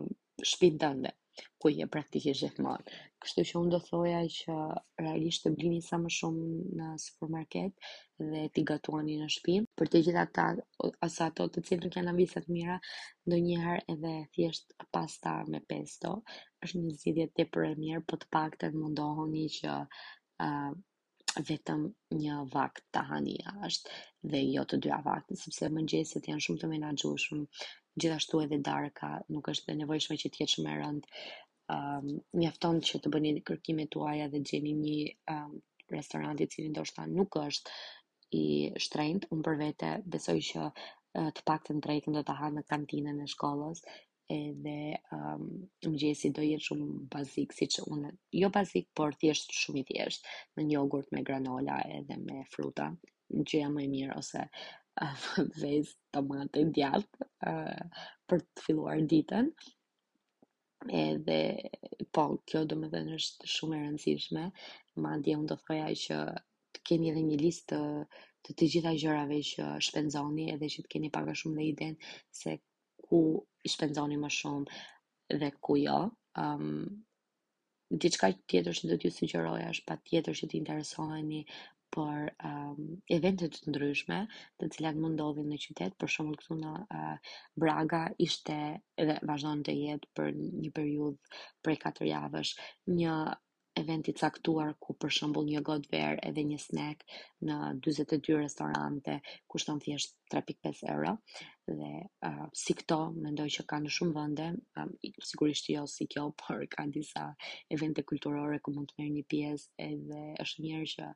shpit 0.54 0.82
dënde 0.86 1.16
ku 1.64 1.70
je 1.72 1.88
praktikisht 1.96 2.42
gjithmonë. 2.44 2.94
Kështu 3.24 3.44
që 3.50 3.58
unë 3.60 3.72
do 3.74 3.80
thoja 3.88 4.20
që 4.36 4.54
realisht 5.04 5.44
të 5.46 5.52
blini 5.58 5.80
sa 5.88 6.00
më 6.04 6.12
shumë 6.16 6.48
në 6.80 6.88
supermarket 7.04 7.88
dhe 8.32 8.44
t'i 8.56 8.64
gatuani 8.72 9.18
në 9.22 9.28
shtëpi. 9.36 9.56
Për 9.82 9.92
të 9.96 10.02
gjitha 10.08 10.24
ata 10.30 10.48
asa 11.10 11.28
ato 11.32 11.48
të 11.56 11.64
cilën 11.70 11.94
kanë 11.98 12.14
ambicie 12.14 12.44
të 12.46 12.56
mira, 12.58 12.78
ndonjëherë 13.30 13.86
edhe 13.96 14.14
thjesht 14.38 14.76
pasta 14.98 15.36
me 15.56 15.62
pesto 15.74 16.14
është 16.68 16.84
një 16.84 16.98
zgjidhje 17.04 17.30
tepër 17.42 17.70
e 17.72 17.74
mirë, 17.86 18.06
por 18.10 18.22
të 18.24 18.30
paktën 18.38 18.78
mundohuni 18.84 19.48
që 19.60 19.74
uh, 19.82 20.72
vetëm 21.52 21.82
një 22.22 22.38
vakt 22.58 22.86
t'a 22.96 23.04
hani 23.12 23.36
është 23.72 23.98
dhe 24.34 24.46
jo 24.50 24.68
të 24.72 24.80
dy 24.88 25.02
vakte, 25.10 25.38
sepse 25.44 25.70
mëngjesit 25.78 26.30
janë 26.34 26.46
shumë 26.48 26.64
të 26.66 26.72
menaxhueshëm 26.76 27.44
gjithashtu 28.02 28.40
edhe 28.46 28.60
darka, 28.70 29.10
nuk 29.34 29.48
është 29.54 29.70
dhe 29.72 29.76
nevojshme 29.82 30.18
që 30.24 30.30
t'jetë 30.34 30.54
shumë 30.56 30.74
e 30.74 30.78
rënd. 30.82 31.08
Um, 31.76 32.10
mjafton 32.40 32.78
që 32.90 33.00
të 33.04 33.12
bëni 33.16 33.34
kërkime 33.48 33.88
tuaja 33.96 34.28
dhe 34.34 34.42
gjeni 34.50 34.74
një 34.78 35.00
um, 35.34 35.56
restorant 35.94 36.42
i 36.42 36.48
cili 36.54 36.70
ndoshta 36.72 37.08
nuk 37.10 37.36
është 37.42 37.74
i 38.38 38.46
shtrenjt, 38.86 39.26
unë 39.34 39.46
për 39.50 39.58
vete 39.64 39.90
besoj 40.16 40.38
që 40.52 40.70
të 41.36 41.44
pak 41.48 41.64
të 41.66 41.76
drejtën 41.82 42.16
do 42.18 42.22
të 42.28 42.34
hanë 42.40 42.60
në 42.60 42.64
kantinën 42.72 43.22
e 43.24 43.28
shkollës, 43.32 43.80
edhe 44.36 44.74
um, 45.16 45.46
mëgjesi 45.88 46.30
do 46.38 46.44
jetë 46.46 46.66
shumë 46.68 46.88
bazik, 47.14 47.56
si 47.58 47.68
që 47.74 47.86
unë, 47.96 48.12
jo 48.42 48.50
bazik, 48.54 48.86
por 49.00 49.16
thjesht 49.22 49.56
shumë 49.62 49.82
i 49.82 49.86
thjesht, 49.90 50.28
me 50.56 50.66
njogurt, 50.68 51.08
me 51.16 51.24
granola 51.30 51.80
edhe 51.98 52.20
me 52.22 52.44
fruta, 52.54 52.92
në 53.34 53.48
gjëja 53.50 53.72
më 53.78 53.86
e 53.86 53.88
mirë, 53.96 54.18
ose 54.20 54.44
vezë 54.98 56.14
të 56.54 56.62
djatë 56.76 57.28
uh, 57.50 58.06
për 58.30 58.44
të 58.46 58.64
filluar 58.66 59.02
ditën. 59.10 59.50
Edhe, 61.02 61.38
po, 62.14 62.24
kjo 62.48 62.62
dhe 62.70 62.78
më 62.80 62.90
dhe 62.94 63.02
është 63.18 63.50
shumë 63.54 63.78
e 63.78 63.82
rëndësishme. 63.84 64.46
Ma 65.04 65.16
dhe 65.26 65.36
unë 65.38 65.50
do 65.52 65.58
të 65.58 65.68
thoja 65.68 65.90
që 66.04 66.18
të 66.76 66.84
keni 66.90 67.12
edhe 67.12 67.24
një 67.30 67.40
listë 67.44 67.72
të, 67.74 68.22
të 68.46 68.56
të 68.62 68.70
gjitha 68.74 68.96
gjërave 69.02 69.40
që 69.52 69.70
shpenzoni 69.90 70.50
edhe 70.54 70.72
që 70.76 70.86
të 70.86 70.94
keni 70.96 71.12
paka 71.18 71.36
shumë 71.42 71.60
dhe 71.60 71.68
iden 71.74 71.98
se 72.42 72.58
ku 73.08 73.22
i 73.66 73.74
shpenzoni 73.74 74.18
më 74.22 74.32
shumë 74.40 74.82
dhe 75.42 75.52
ku 75.62 75.78
jo. 75.82 76.02
Um, 76.38 77.04
Diçka 77.88 78.28
tjetër 78.36 78.76
që 78.76 78.88
do 78.92 78.96
t'ju 79.00 79.10
sugjeroja 79.16 79.70
është 79.72 79.86
pa 79.88 79.96
tjetër 80.10 80.36
që 80.36 80.48
t'i 80.52 80.58
interesoheni 80.60 81.46
për 81.96 82.30
um, 82.30 82.50
ehm, 82.50 82.88
eventet 83.18 83.56
të 83.58 83.72
ndryshme 83.72 84.18
të 84.64 84.70
cilat 84.76 84.98
më 85.04 85.12
ndodhin 85.16 85.48
në 85.52 85.60
qytet, 85.66 85.96
për 86.04 86.12
shumë 86.18 86.38
këtu 86.42 86.58
në 86.62 86.74
uh, 86.96 87.34
Braga 87.64 88.02
ishte 88.26 88.58
dhe 88.98 89.18
vazhdojnë 89.30 89.68
të 89.70 89.76
jetë 89.82 90.10
për 90.20 90.32
një 90.40 90.72
periud 90.80 91.36
prej 91.68 91.80
4 91.88 92.10
javësh 92.12 92.56
një 92.96 93.18
i 93.78 94.14
caktuar 94.20 94.72
ku 94.82 94.94
për 95.02 95.12
shembull 95.18 95.46
një 95.48 95.60
godver 95.66 96.18
edhe 96.30 96.42
një 96.52 96.56
snack 96.62 97.04
në 97.50 97.58
42 97.88 98.40
restorante 98.40 99.16
kushton 99.54 99.78
thjesht 99.84 100.16
3.5 100.36 100.82
euro 100.96 101.12
dhe 101.68 101.92
uh, 102.30 102.48
si 102.64 102.74
këto 102.80 102.98
mendoj 103.28 103.46
që 103.58 103.68
kanë 103.74 103.94
shumë 104.00 104.16
vende 104.18 104.48
um, 104.82 104.90
sigurisht 105.30 105.70
jo 105.76 105.86
si 105.94 106.08
kjo 106.16 106.26
por 106.42 106.66
ka 106.74 106.88
disa 106.98 107.28
evente 107.78 108.02
kulturore 108.12 108.58
ku 108.66 108.74
mund 108.80 108.90
të 108.92 108.98
merr 109.04 109.14
një 109.20 109.26
pjesë 109.36 109.92
edhe 109.92 110.26
është 110.48 110.66
mirë 110.68 110.90
që 110.96 111.12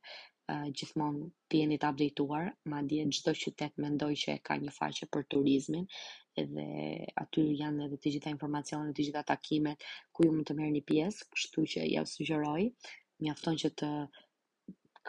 gjithmonë 0.80 1.26
të 1.52 1.60
jeni 1.62 1.78
të 1.82 1.90
updateuar, 1.94 2.48
ma 2.72 2.80
dje 2.88 3.04
gjithdo 3.12 3.34
qytet 3.44 3.78
mendoj 3.84 4.12
që 4.24 4.34
e 4.36 4.40
ka 4.50 4.58
një 4.64 4.74
faqe 4.78 5.08
për 5.16 5.26
turizmin, 5.36 5.86
edhe 6.44 6.66
aty 7.24 7.46
janë 7.62 7.86
edhe 7.88 8.00
të 8.04 8.14
gjitha 8.16 8.34
informacionet, 8.36 8.96
të 8.98 9.06
gjitha 9.08 9.24
takimet, 9.32 9.86
ku 10.12 10.26
ju 10.28 10.34
mund 10.36 10.48
të 10.50 10.58
merë 10.60 10.74
një 10.76 10.84
piesë, 10.92 11.30
kështu 11.36 11.66
që 11.76 11.86
ja 11.92 12.04
sugjeroj, 12.14 12.66
mi 13.22 13.34
afton 13.36 13.60
që 13.64 13.72
të 13.82 13.92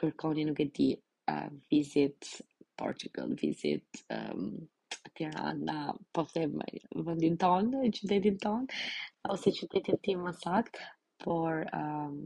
kërkoni 0.03 0.47
nuk 0.49 0.63
e 0.63 0.69
di 0.79 0.91
uh, 1.33 1.49
visit 1.75 2.31
Portugal, 2.79 3.35
visit 3.43 4.05
um, 4.15 4.47
Tirana, 5.19 5.81
po 6.15 6.23
them 6.33 6.59
vendin 7.09 7.37
ton, 7.43 7.73
qytetin 7.99 8.39
ton, 8.41 8.67
ose 9.35 9.53
qytetin 9.59 9.99
tim 10.07 10.23
më 10.29 10.33
sakt, 10.45 10.79
por 11.23 11.63
um, 11.79 12.17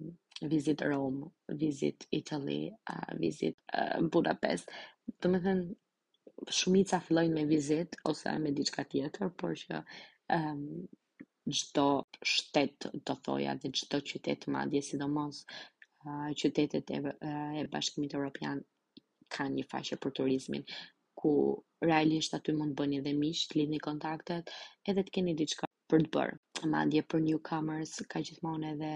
visit 0.42 0.80
Rome, 0.82 1.30
visit 1.50 2.06
Italy, 2.12 2.72
uh, 2.90 3.14
visit 3.18 3.56
uh, 3.72 4.00
Budapest. 4.02 4.68
Do 5.20 5.30
me 5.32 5.38
thënë, 5.40 5.66
shumica 6.52 6.98
fillojnë 7.00 7.32
me 7.38 7.44
vizit 7.48 7.96
ose 8.08 8.32
me 8.42 8.52
diçka 8.56 8.84
tjetër, 8.84 9.30
por 9.40 9.54
që 9.56 9.78
um, 10.36 10.66
gjdo 11.46 11.86
shtet 12.26 12.88
të 13.06 13.14
thoja 13.24 13.54
dhe 13.62 13.70
gjdo 13.72 14.00
qytet 14.10 14.48
madje, 14.52 14.82
sidomos 14.82 15.40
uh, 16.06 16.28
qytetet 16.36 16.92
e, 16.92 17.00
uh, 17.14 17.54
e 17.56 17.64
bashkimit 17.72 18.14
Europian 18.18 18.60
ka 19.32 19.46
një 19.50 19.64
fashe 19.70 19.96
për 20.02 20.14
turizmin, 20.20 20.66
ku 21.16 21.30
realisht 21.80 22.36
aty 22.36 22.52
mund 22.52 22.76
bëni 22.78 23.00
dhe 23.06 23.14
mishë, 23.16 23.54
lidhni 23.56 23.78
kontaktet, 23.80 24.52
edhe 24.84 25.06
të 25.06 25.16
keni 25.16 25.34
diçka 25.38 25.70
për 25.88 26.04
të 26.08 26.12
bërë. 26.18 26.36
Madje 26.72 27.02
për 27.10 27.22
newcomers 27.30 27.94
ka 28.10 28.20
gjithmonë 28.26 28.74
edhe 28.74 28.92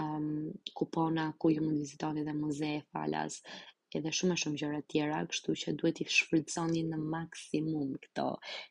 um, 0.00 0.52
kupona 0.74 1.32
ku 1.38 1.50
ju 1.50 1.62
mund 1.64 1.78
vizitoni 1.78 2.22
dhe 2.26 2.32
muze 2.36 2.68
e 2.80 2.84
falas 2.92 3.38
edhe 3.96 4.10
shumë 4.12 4.34
e 4.36 4.40
shumë 4.42 4.58
gjëra 4.62 4.78
tjera, 4.92 5.18
kështu 5.32 5.54
që 5.60 5.72
duhet 5.80 6.00
i 6.02 6.06
shfrytëzoni 6.14 6.82
në 6.88 6.98
maksimum 7.16 7.94
këto 8.06 8.26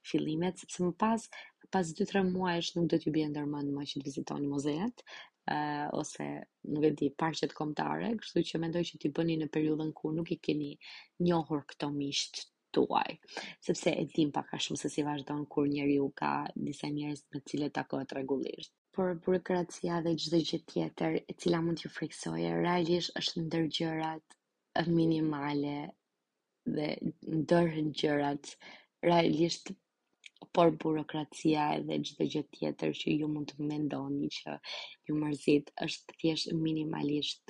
fillimet, 0.09 0.59
sepse 0.61 0.83
më 0.85 0.91
pas 1.01 1.25
pas 1.73 1.89
2-3 2.01 2.27
muajsh 2.35 2.75
nuk 2.75 2.89
do 2.93 2.99
t'ju 3.01 3.13
bie 3.15 3.25
ndërmend 3.31 3.73
më 3.77 3.87
që 3.91 4.01
të 4.03 4.07
vizitoni 4.09 4.47
muzeet, 4.51 5.01
ë 5.49 5.55
uh, 5.57 5.87
ose 6.01 6.27
nuk 6.75 6.85
e 6.85 6.91
di 6.99 7.09
parqet 7.23 7.55
kombëtare, 7.57 8.11
kështu 8.21 8.43
që 8.51 8.61
mendoj 8.63 8.83
që 8.91 9.01
ti 9.01 9.11
bëni 9.17 9.39
në 9.41 9.49
periudhën 9.55 9.89
ku 10.01 10.13
nuk 10.19 10.29
i 10.35 10.37
keni 10.47 10.69
njohur 11.25 11.65
këto 11.73 11.89
miqt 11.97 12.45
tuaj. 12.77 13.17
Sepse 13.65 13.95
e 13.97 14.05
dim 14.13 14.31
pak 14.35 14.53
a 14.53 14.61
shumë 14.61 14.81
se 14.83 14.93
si 14.93 15.03
vazhdon 15.09 15.43
kur 15.55 15.65
njeriu 15.73 16.11
ka 16.21 16.31
disa 16.55 16.91
njerëz 16.93 17.25
me 17.31 17.41
të 17.41 17.47
cilët 17.55 17.75
takohet 17.81 18.13
rregullisht 18.19 18.77
por 18.95 19.11
burokracia 19.25 19.95
dhe 20.05 20.13
çdo 20.23 20.37
gjë 20.47 20.59
tjetër 20.71 21.13
e 21.19 21.33
cila 21.43 21.59
mund 21.63 21.77
t'ju 21.81 21.89
friksojë 21.95 22.51
realisht 22.65 23.17
është 23.21 23.41
ndër 23.45 23.63
gjërat 23.77 24.35
minimale 24.97 25.75
dhe 26.75 26.87
ndër 27.39 27.67
gjërat 28.01 28.43
realisht 29.09 29.65
por 30.55 30.69
burokracia 30.83 31.65
dhe 31.89 31.95
çdo 32.07 32.23
gjë 32.35 32.43
tjetër 32.57 32.91
që 33.01 33.07
ju 33.23 33.27
mund 33.33 33.47
të 33.57 33.67
mendoni 33.71 34.25
që 34.37 34.53
ju 35.09 35.13
mërzit 35.23 35.65
është 35.87 36.17
thjesht 36.23 36.55
minimalisht 36.63 37.43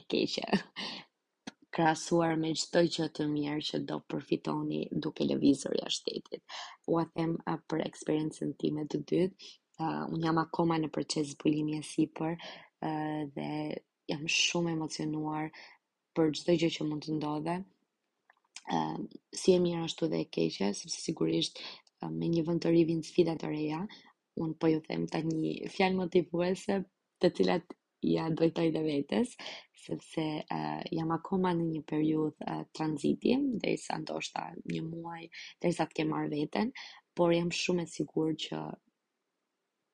e 0.00 0.04
keqe 0.10 0.50
krasuar 1.78 2.34
me 2.42 2.50
çdo 2.64 2.80
gjë 2.96 3.06
të 3.20 3.28
mirë 3.36 3.62
që 3.70 3.76
do 3.92 3.96
përfitoni 4.10 4.80
duke 5.06 5.22
lëvizur 5.30 5.78
jashtë 5.78 6.18
shtetit. 6.18 6.42
Ua 6.92 7.06
them 7.14 7.38
për 7.70 7.86
eksperiencën 7.90 8.50
time 8.64 8.86
të 8.90 9.04
dytë, 9.10 9.50
uh, 9.84 10.04
unë 10.12 10.26
jam 10.26 10.38
akoma 10.42 10.76
në 10.82 10.88
proces 10.96 11.32
zbulimi 11.34 11.76
e 11.78 11.82
sipër 11.90 12.32
uh, 12.38 13.20
dhe 13.36 13.50
jam 14.10 14.24
shumë 14.38 14.72
emocionuar 14.76 15.50
për 16.18 16.32
gjithë 16.36 16.56
gjë 16.62 16.70
që 16.76 16.86
mund 16.88 17.06
të 17.06 17.14
ndodhe. 17.18 17.56
Uh, 18.74 18.98
si 19.40 19.54
e 19.54 19.60
mirë 19.64 19.86
ashtu 19.86 20.08
dhe 20.12 20.24
e 20.24 20.28
keqe, 20.36 20.72
sepse 20.76 20.98
sigurisht 21.04 21.62
uh, 21.62 22.10
me 22.12 22.28
një 22.32 22.42
vënd 22.48 22.64
të 22.64 22.72
rivin 22.74 23.02
sfida 23.06 23.36
të 23.40 23.52
reja, 23.54 23.80
unë 24.42 24.56
po 24.62 24.70
ju 24.72 24.82
them 24.88 25.06
të 25.10 25.22
një 25.28 25.70
fjalë 25.76 25.98
motivuese 26.00 26.80
të 27.22 27.30
cilat 27.38 27.72
ja 28.06 28.28
dojtoj 28.38 28.66
dhe 28.74 28.82
vetës, 28.84 29.32
sepse 29.84 30.26
uh, 30.42 30.68
jam 30.94 31.10
akoma 31.16 31.54
në 31.58 31.64
një 31.72 31.82
periud 31.90 32.44
uh, 32.50 32.60
tranziti, 32.76 33.34
dhe 33.64 33.72
i 33.74 33.78
sa 33.84 33.96
ndoshta 34.02 34.50
një 34.74 34.84
muaj, 34.90 35.24
dhe 35.62 35.72
i 35.72 35.74
sa 35.78 35.88
të 35.88 36.00
kemë 36.02 36.18
arë 36.20 36.30
veten, 36.34 36.74
por 37.18 37.32
jam 37.34 37.50
shumë 37.62 37.86
e 37.86 37.90
sigur 37.94 38.36
që 38.46 38.62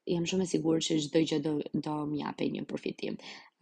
jam 0.06 0.24
shumë 0.28 0.44
e 0.44 0.50
sigur 0.52 0.80
që 0.86 0.96
gjithë 1.02 1.20
gjë 1.30 1.36
do, 1.44 1.52
do 1.86 1.92
mjape 2.10 2.48
një 2.54 2.64
përfitim. 2.70 3.14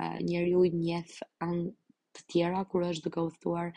Uh, 0.03 0.17
njeri 0.31 0.55
ujtë 0.59 0.79
njef 0.81 1.19
anë 1.47 1.69
të 2.17 2.25
tjera 2.33 2.63
kur 2.71 2.87
është 2.89 3.05
duke 3.07 3.25
thuar 3.43 3.69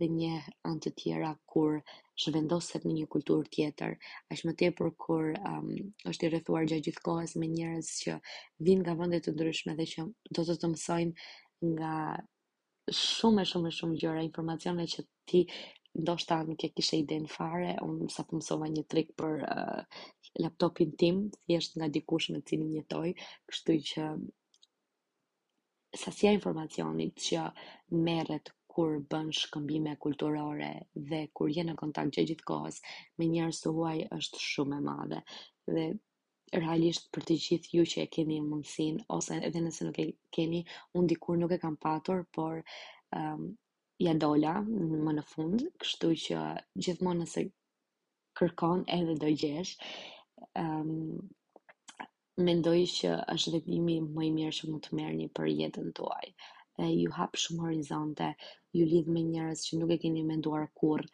dhe 0.00 0.08
një 0.12 0.34
anë 0.70 0.82
të 0.84 0.92
tjera 1.02 1.32
kur 1.52 1.80
shvendoset 2.22 2.86
në 2.86 2.94
një 3.00 3.08
kulturë 3.14 3.50
tjetër. 3.56 3.96
Ashtë 4.32 4.48
më 4.50 4.54
tepër 4.62 4.92
kur 5.04 5.32
um, 5.50 5.72
është 6.12 6.28
i 6.28 6.32
rrethuar 6.32 6.66
gjatë 6.70 6.86
gjithë 6.88 7.04
kohës 7.10 7.34
me 7.42 7.50
njerëz 7.56 7.90
që 8.06 8.16
vinë 8.68 8.86
nga 8.86 8.96
vëndet 9.02 9.26
të 9.26 9.34
ndryshme 9.36 9.76
dhe 9.80 9.88
që 9.92 10.06
do 10.38 10.46
të 10.48 10.58
të 10.62 10.72
mësojnë 10.72 11.74
nga 11.74 11.94
shumë 13.02 13.42
e 13.44 13.48
shumë 13.50 13.68
e 13.68 13.76
shumë 13.80 14.00
gjëra 14.02 14.24
informacione 14.28 14.86
që 14.94 15.06
ti 15.30 15.44
ndoshta 16.00 16.34
nuk 16.46 16.60
e 16.66 16.70
kishe 16.74 16.96
iden 17.02 17.26
fare, 17.36 17.70
unë 17.84 18.08
sa 18.14 18.24
po 18.28 18.36
mësova 18.38 18.68
një 18.74 18.82
trik 18.92 19.10
për 19.20 19.42
uh, 19.44 20.00
laptopin 20.40 20.92
tim, 21.02 21.18
thjesht 21.44 21.76
nga 21.76 21.88
dikush 21.96 22.30
me 22.32 22.40
cilin 22.50 22.70
jetoj, 22.78 23.08
kështu 23.50 23.76
që 23.90 24.04
sasia 26.02 26.32
informacionit 26.38 27.18
që 27.26 27.42
merret 28.06 28.54
kur 28.72 28.94
bën 29.12 29.28
shkëmbime 29.40 29.92
kulturore 30.04 30.70
dhe 31.10 31.22
kur 31.36 31.52
je 31.52 31.66
në 31.68 31.74
kontakt 31.84 32.14
gjithë 32.16 32.46
kohës 32.52 32.80
me 33.20 33.28
njerëz 33.34 33.60
të 33.60 33.72
huaj 33.78 33.98
është 34.18 34.40
shumë 34.44 34.78
e 34.80 34.84
madhe. 34.88 35.20
Dhe 35.68 35.84
realisht 36.56 37.10
për 37.12 37.28
të 37.28 37.36
gjithë 37.48 37.76
ju 37.76 37.84
që 37.92 38.06
e 38.06 38.06
keni 38.16 38.40
mundsinë 38.46 39.04
ose 39.18 39.36
edhe 39.50 39.60
nëse 39.66 39.90
nuk 39.90 40.00
e 40.00 40.08
keni, 40.38 40.64
unë 40.96 41.12
dikur 41.12 41.36
nuk 41.44 41.52
e 41.52 41.60
kam 41.66 41.76
patur, 41.84 42.24
por 42.38 42.64
um, 43.18 43.52
ja 44.02 44.14
dola 44.18 44.54
më 45.06 45.12
në 45.18 45.22
fund, 45.30 45.62
kështu 45.82 46.08
që 46.24 46.38
gjithmonë 46.84 47.24
nëse 47.24 47.44
kërkon 48.40 48.82
edhe 48.96 49.14
do 49.22 49.30
gjesh, 49.42 49.74
um, 50.58 51.20
mendoj 52.48 52.76
që 52.96 53.12
është 53.36 53.52
vendimi 53.56 53.98
më 54.16 54.26
i 54.26 54.32
mirë 54.38 54.56
që 54.58 54.70
mund 54.70 54.84
të 54.86 54.98
merrni 54.98 55.28
për 55.38 55.50
jetën 55.52 55.92
tuaj. 56.00 56.30
E 56.82 56.88
ju 56.88 57.12
hap 57.18 57.36
shumë 57.42 57.66
horizonte, 57.66 58.30
ju 58.76 58.86
lidh 58.88 59.10
me 59.12 59.22
njerëz 59.28 59.66
që 59.68 59.78
nuk 59.82 59.92
e 59.96 60.00
keni 60.06 60.24
menduar 60.32 60.66
kurrë. 60.80 61.08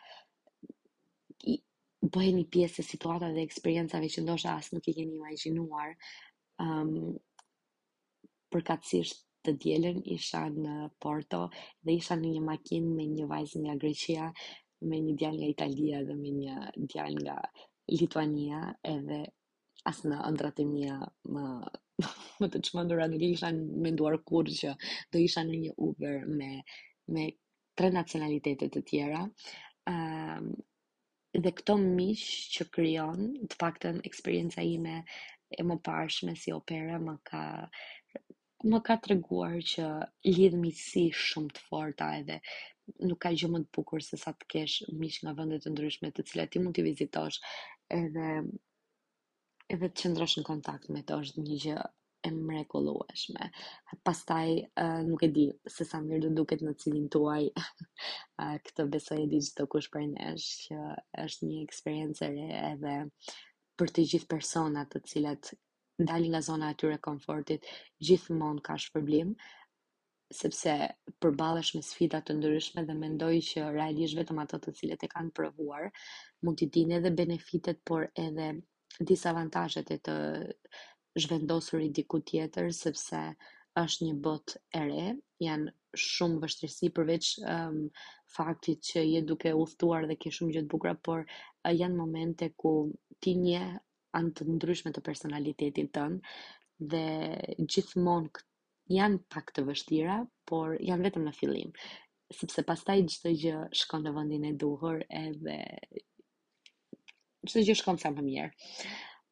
Bëheni 2.14 2.44
pjesë 2.55 2.85
e 2.85 2.87
situatave 2.92 3.35
dhe 3.35 3.42
eksperiencave 3.48 4.09
që 4.14 4.22
ndoshta 4.22 4.53
as 4.62 4.70
nuk 4.72 4.87
i 4.87 4.94
keni 5.01 5.18
imagjinuar. 5.18 5.96
Ëm 6.62 6.92
um, 6.98 7.16
përkatësisht 8.55 9.27
të 9.49 9.57
djelen, 9.63 10.03
isha 10.17 10.43
në 10.53 10.91
Porto 11.01 11.47
dhe 11.87 11.95
isha 11.97 12.17
në 12.19 12.33
një 12.37 12.43
makin 12.45 12.89
me 12.97 13.07
një 13.15 13.27
vajzë 13.31 13.63
nga 13.65 13.77
Greqia, 13.83 14.27
me 14.91 14.99
një 15.07 15.15
djel 15.23 15.37
nga 15.41 15.49
Italia 15.55 16.03
dhe 16.07 16.15
me 16.17 16.33
një 16.35 16.57
djel 16.93 17.17
nga 17.25 17.37
Lituania 17.95 18.61
edhe 18.95 19.23
asë 19.89 20.11
në 20.13 20.19
ndratë 20.37 20.65
e 20.65 20.69
mija 20.69 20.99
më, 21.35 21.45
më 22.43 22.51
të 22.55 22.63
që 22.67 22.85
më 22.85 23.23
isha 23.33 23.53
në 23.57 23.81
menduar 23.89 24.19
kur 24.29 24.51
që 24.61 24.75
do 25.13 25.23
isha 25.25 25.45
në 25.49 25.63
një 25.65 25.73
Uber 25.89 26.19
me, 26.29 26.51
me 27.09 27.25
tre 27.79 27.91
nacionalitetet 27.95 28.75
të 28.75 28.85
tjera. 28.91 29.23
Um, 29.89 30.53
dhe 31.39 31.51
këto 31.57 31.79
mish 31.81 32.27
që 32.57 32.69
kryon, 32.75 33.31
të 33.49 33.57
pak 33.61 33.79
të 33.81 33.97
në 33.97 34.05
eksperienca 34.11 34.63
ime 34.67 35.03
e 35.55 35.65
më 35.65 35.79
parshme 35.81 36.35
si 36.37 36.53
opera, 36.53 36.99
më 37.01 37.15
ka 37.25 37.45
uh, 37.63 37.87
më 38.66 38.79
ka 38.87 38.97
treguar 39.05 39.61
që 39.71 39.85
lidh 40.35 40.55
miqësi 40.59 41.03
shumë 41.16 41.53
të 41.57 41.61
forta 41.68 42.09
edhe 42.18 42.38
nuk 43.07 43.21
ka 43.23 43.31
gjë 43.38 43.51
më 43.53 43.61
të 43.64 43.71
bukur 43.77 44.03
se 44.03 44.16
sa 44.18 44.33
të 44.35 44.47
kesh 44.53 44.77
miq 44.99 45.18
nga 45.23 45.35
vende 45.38 45.59
të 45.62 45.71
ndryshme 45.71 46.11
të 46.16 46.25
cilat 46.27 46.51
ti 46.53 46.59
mund 46.62 46.75
t'i 46.75 46.83
vizitosh 46.87 47.38
edhe 48.01 48.25
edhe 49.77 49.87
të 49.90 49.94
qëndrosh 50.03 50.35
në 50.38 50.44
kontakt 50.51 50.88
me 50.94 51.05
të 51.07 51.21
është 51.21 51.44
një 51.44 51.59
gjë 51.64 51.77
e 52.27 52.31
mrekullueshme. 52.35 53.47
Pastaj 54.03 54.51
nuk 55.07 55.23
e 55.23 55.31
di 55.37 55.44
se 55.71 55.85
sa 55.87 56.01
mirë 56.03 56.25
do 56.27 56.31
duket 56.40 56.64
në 56.66 56.75
cilin 56.83 57.07
tuaj 57.14 57.44
këtë 58.66 58.88
besoj 58.97 59.21
e 59.23 59.29
di 59.35 59.38
çdo 59.53 59.68
kush 59.71 59.90
për 59.94 60.09
nesh 60.16 60.49
që 60.64 60.81
është 61.29 61.53
një 61.53 61.62
eksperiencë 61.68 62.25
e 62.27 62.31
re 62.35 62.49
edhe 62.73 62.97
për 63.79 63.94
të 63.94 64.09
gjithë 64.14 64.31
personat 64.35 64.90
të 64.97 65.05
cilat 65.12 65.55
ndali 65.99 66.27
nga 66.31 66.41
zona 66.47 66.67
e 66.73 66.77
tyre 66.79 66.99
komfortit, 67.07 67.63
gjithmonë 68.07 68.61
ka 68.67 68.75
shpërblim, 68.85 69.33
sepse 70.41 70.73
përballesh 71.23 71.73
me 71.77 71.83
sfida 71.91 72.21
të 72.27 72.37
ndryshme 72.39 72.85
dhe 72.89 72.95
mendoj 72.99 73.35
që 73.51 73.65
realisht 73.77 74.19
vetëm 74.19 74.39
ato 74.45 74.61
të 74.65 74.75
cilët 74.81 75.07
e 75.07 75.11
kanë 75.15 75.33
provuar 75.39 75.89
mund 76.45 76.61
të 76.63 76.69
dinë 76.77 76.99
edhe 77.01 77.13
benefitet 77.23 77.81
por 77.91 78.05
edhe 78.27 78.49
disavantazhet 79.11 79.91
e 79.97 79.99
të 80.09 80.17
zhvendosur 81.25 81.81
i 81.81 81.89
diku 81.99 82.21
tjetër 82.31 82.69
sepse 82.81 83.23
është 83.83 84.09
një 84.11 84.15
botë 84.27 84.63
e 84.81 84.85
re, 84.91 85.09
janë 85.47 85.75
shumë 86.05 86.43
vështirësi 86.45 86.89
përveç 86.99 87.33
um, 87.57 87.81
faktit 88.37 88.85
që 88.93 89.05
je 89.09 89.25
duke 89.33 89.51
u 89.55 89.65
dhe 89.73 90.17
ke 90.25 90.31
shumë 90.39 90.53
gjë 90.59 90.63
të 90.67 90.71
bukura, 90.77 90.95
por 91.09 91.21
uh, 91.27 91.73
janë 91.83 91.97
momente 92.05 92.53
ku 92.63 92.77
ti 93.23 93.35
nje 93.43 93.65
anë 94.19 94.33
të 94.39 94.45
ndryshme 94.57 94.93
të 94.95 95.03
personalitetin 95.07 95.89
tënë 95.95 96.91
dhe 96.93 97.03
gjithmonë 97.75 98.43
janë 98.97 99.21
pak 99.35 99.53
të 99.57 99.65
vështira, 99.69 100.17
por 100.51 100.75
janë 100.89 101.07
vetëm 101.09 101.27
në 101.29 101.35
fillim, 101.39 101.73
sepse 102.39 102.65
pastaj 102.69 102.99
çdo 103.17 103.33
gjë 103.43 103.55
shkon 103.83 104.05
në 104.07 104.15
vendin 104.17 104.47
e 104.51 104.55
duhur 104.63 105.03
edhe 105.23 105.59
çdo 107.49 107.63
gjë 107.69 107.77
shkon 107.83 108.01
sa 108.03 108.11
më 108.17 108.25
mirë. 108.31 108.51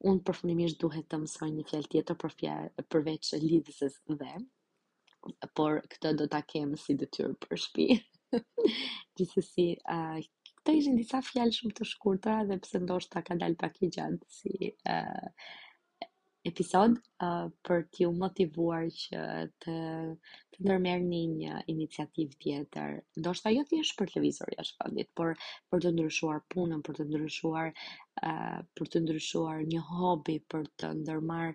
Unë 0.07 0.21
përfundimisht 0.29 0.81
duhet 0.83 1.07
të 1.11 1.19
mësoj 1.23 1.49
një 1.57 1.65
fjalë 1.71 1.91
tjetër 1.95 2.19
për 2.21 2.35
përveç 2.93 3.33
lidhjes 3.43 3.97
dhe 4.21 4.35
por 5.59 5.81
këtë 5.93 6.13
do 6.21 6.27
ta 6.35 6.43
kem 6.53 6.75
si 6.79 6.95
detyrë 7.01 7.33
për 7.47 7.61
shtëpi. 7.65 7.97
Gjithsesi, 9.17 9.71
uh, 9.91 10.21
këto 10.67 10.75
ishin 10.83 10.97
disa 10.99 11.21
fjalë 11.23 11.55
shumë 11.55 11.75
të 11.79 11.85
shkurtra 11.89 12.33
dhe 12.49 12.57
pse 12.63 12.79
ndoshta 12.85 13.21
ka 13.27 13.35
dalë 13.39 13.55
pak 13.61 13.77
i 13.87 13.89
gjatë 13.97 14.31
si 14.37 14.71
ë 14.75 14.95
uh, 14.99 15.29
episod 16.51 16.97
uh, 17.27 17.45
për 17.69 17.85
t'ju 17.95 18.09
motivuar 18.23 18.89
që 19.03 19.21
të 19.63 19.75
të 20.17 20.65
ndërmerrni 20.67 21.21
një 21.35 21.61
iniciativë 21.75 22.39
tjetër. 22.43 22.97
Ndoshta 23.23 23.53
jo 23.55 23.63
thjesht 23.71 23.95
për 24.01 24.11
televizor 24.17 24.51
jashtë 24.57 24.89
vendit, 24.89 25.11
por 25.21 25.39
për 25.71 25.85
të 25.85 25.95
ndryshuar 25.95 26.43
punën, 26.55 26.83
për 26.89 26.99
të 26.99 27.07
ndryshuar 27.13 27.71
ë 27.71 28.35
uh, 28.35 28.59
për 28.75 28.91
të 28.97 29.05
ndryshuar 29.07 29.63
një 29.71 29.85
hobi, 29.93 30.39
për 30.51 30.67
të 30.83 30.91
ndërmarrë 31.05 31.55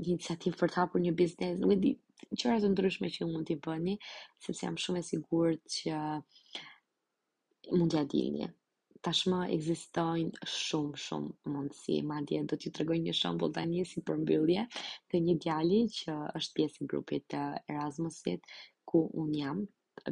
një 0.00 0.08
iniciativë 0.14 0.62
për 0.64 0.72
të 0.76 0.80
hapur 0.80 1.04
një 1.04 1.12
biznes, 1.20 1.60
nuk 1.60 1.76
e 1.76 1.78
di 1.84 1.92
çfarë 2.32 2.64
të 2.64 2.72
ndryshme 2.72 3.12
që 3.20 3.28
mund 3.34 3.52
t'i 3.52 3.60
bëni, 3.68 4.00
sepse 4.48 4.64
jam 4.64 4.80
shumë 4.86 5.04
e 5.04 5.08
sigurt 5.12 5.66
që 5.76 6.02
mundja 7.74 8.04
dilje. 8.08 8.50
Tashma 9.00 9.46
ekzistojnë 9.48 10.44
shumë 10.52 10.98
shumë 11.00 11.50
mundësi, 11.52 11.94
madje 12.08 12.40
do 12.50 12.56
t'ju 12.60 12.72
tregoj 12.78 12.96
një 13.06 13.14
shembull 13.16 13.54
tani 13.58 13.84
si 13.90 14.02
përmbyllje 14.10 14.64
të 15.14 15.20
një 15.26 15.36
djali 15.44 15.78
që 15.98 16.16
është 16.40 16.58
pjesë 16.58 16.84
e 16.84 16.88
grupit 16.92 17.26
të 17.34 17.44
Erasmusit 17.74 18.50
ku 18.92 19.02
un 19.22 19.30
jam 19.38 19.62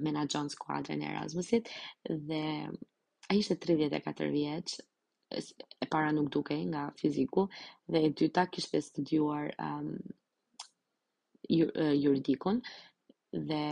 menaxhon 0.06 0.48
skuadrën 0.54 1.04
e 1.04 1.10
Erasmusit 1.10 1.68
dhe 2.30 2.40
ai 3.28 3.38
ishte 3.42 3.58
34 3.66 4.30
vjeç, 4.36 4.78
e 5.28 5.86
para 5.94 6.08
nuk 6.16 6.30
dukej 6.38 6.62
nga 6.72 6.86
fiziku 7.02 7.44
dhe 7.92 8.06
e 8.06 8.10
dyta 8.22 8.46
kishte 8.54 8.80
studiuar 8.88 9.50
um, 9.68 9.90
juridikun 12.02 12.62
dhe 13.50 13.64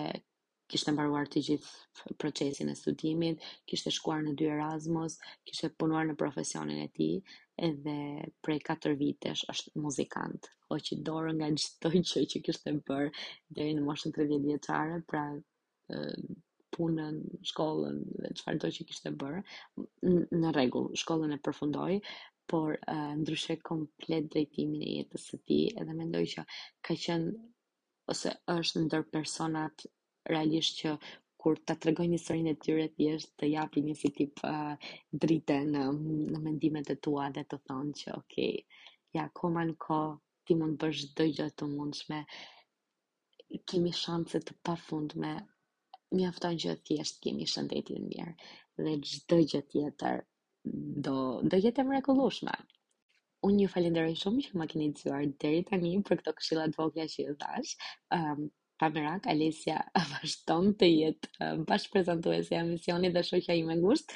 kishte 0.72 0.92
mbaruar 0.94 1.28
të 1.32 1.40
gjithë 1.48 2.12
procesin 2.22 2.70
e 2.72 2.76
studimit, 2.78 3.44
kishte 3.72 3.92
shkuar 3.94 4.22
në 4.26 4.32
dy 4.40 4.48
Erasmus, 4.54 5.16
kishte 5.50 5.70
punuar 5.82 6.06
në 6.08 6.16
profesionin 6.22 6.80
e 6.84 6.88
tij, 6.96 7.20
edhe 7.68 7.92
prej 8.46 8.58
4 8.70 8.96
vitesh 9.02 9.44
është 9.54 9.82
muzikant, 9.84 10.50
oqë 10.76 10.98
dorë 11.10 11.36
nga 11.38 11.50
çdo 11.66 11.92
gjë 11.94 12.24
që 12.32 12.42
kishte 12.48 12.72
bër 12.90 13.12
deri 13.60 13.76
në 13.78 13.84
moshën 13.86 14.16
30 14.18 14.42
vjeçare, 14.50 14.98
pra 15.12 15.22
punën, 16.76 17.18
shkollën 17.52 18.00
dhe 18.22 18.30
çfarë 18.40 18.62
të 18.64 18.70
që 18.78 18.86
kishte 18.90 19.12
bër, 19.24 19.38
në 20.42 20.54
rregull, 20.56 20.90
shkollën 21.02 21.36
e 21.36 21.42
përfundoi 21.46 22.00
por 22.52 22.74
ndryshe 23.22 23.56
komplet 23.70 24.26
drejtimin 24.34 24.82
e 24.88 24.96
jetës 24.98 25.30
së 25.30 25.38
tij, 25.46 25.70
edhe 25.82 25.94
mendoj 26.02 26.24
që 26.34 26.44
ka 26.86 26.98
qen 27.06 27.30
ose 28.14 28.32
është 28.58 28.82
ndër 28.88 29.06
personat 29.14 29.86
realisht 30.30 30.78
që 30.82 30.92
kur 31.42 31.58
ta 31.68 31.76
tregoj 31.82 32.06
një 32.10 32.18
historinë 32.18 32.52
e 32.52 32.58
tyre 32.64 32.84
thjesht 32.98 33.32
të 33.40 33.48
japi 33.52 33.82
një 33.88 33.94
si 34.00 34.10
tip 34.18 34.40
uh, 34.48 34.74
drite 35.24 35.58
në 35.72 35.82
në 35.94 36.42
mendimet 36.46 36.90
e 36.94 36.98
tua 37.06 37.28
dhe 37.36 37.44
të 37.52 37.58
thonë 37.68 37.94
që 38.02 38.14
ok, 38.18 38.36
ja 39.18 39.26
koma 39.40 39.64
në 39.68 39.76
ko, 39.86 39.98
ti 40.46 40.56
mund 40.58 40.78
të 40.80 40.88
bësh 40.90 41.02
çdo 41.10 41.26
gjë 41.38 41.46
të 41.60 41.68
mundshme. 41.74 42.20
Kemi 43.70 43.92
shanse 43.94 44.40
të 44.48 44.56
pafundme. 44.66 45.34
Mjafton 46.16 46.58
që 46.62 46.72
ti 46.86 46.98
je 46.98 47.04
të 47.06 47.22
kemi 47.26 47.46
shëndetin 47.52 48.02
e 48.02 48.08
mirë 48.10 48.32
dhe 48.86 48.96
çdo 49.10 49.38
gjë 49.52 49.62
tjetër 49.72 50.22
do 51.06 51.16
do 51.52 51.58
jetë 51.66 51.84
mrekullueshme. 51.88 52.54
Unë 53.46 53.62
ju 53.66 53.72
falenderoj 53.76 54.14
shumë 54.24 54.46
që 54.48 54.58
më 54.60 54.66
keni 54.72 54.90
dëgjuar 54.98 55.26
deri 55.44 55.62
tani 55.70 55.94
për 56.08 56.22
këto 56.22 56.34
këshilla 56.40 56.66
të 56.72 56.80
vogla 56.82 57.06
që 57.14 57.24
i 57.28 57.34
dhash. 57.44 57.76
Ëm 58.20 58.32
um, 58.46 58.46
Tamerak, 58.80 59.26
Alesja 59.32 59.78
vazhton 60.16 60.72
të 60.80 60.88
jetë 60.90 61.52
bashkë 61.70 62.02
e 62.04 62.62
misionit 62.70 63.16
dhe 63.18 63.56
i 63.58 63.62
me 63.70 63.78
gusht. 63.82 64.12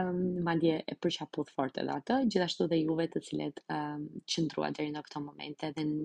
Um, 0.00 0.20
madje 0.46 0.76
e 0.86 0.94
përqaput 1.02 1.48
fort 1.54 1.78
edhe 1.82 1.90
atë, 1.98 2.18
gjithashtu 2.30 2.68
dhe 2.70 2.76
juve 2.78 3.08
të 3.10 3.22
cilet 3.28 3.56
um, 3.74 4.04
qëndrua 4.34 4.68
deri 4.76 4.92
në 4.94 5.02
këto 5.08 5.24
momente 5.26 5.72
dhe 5.76 5.84
në 5.88 5.98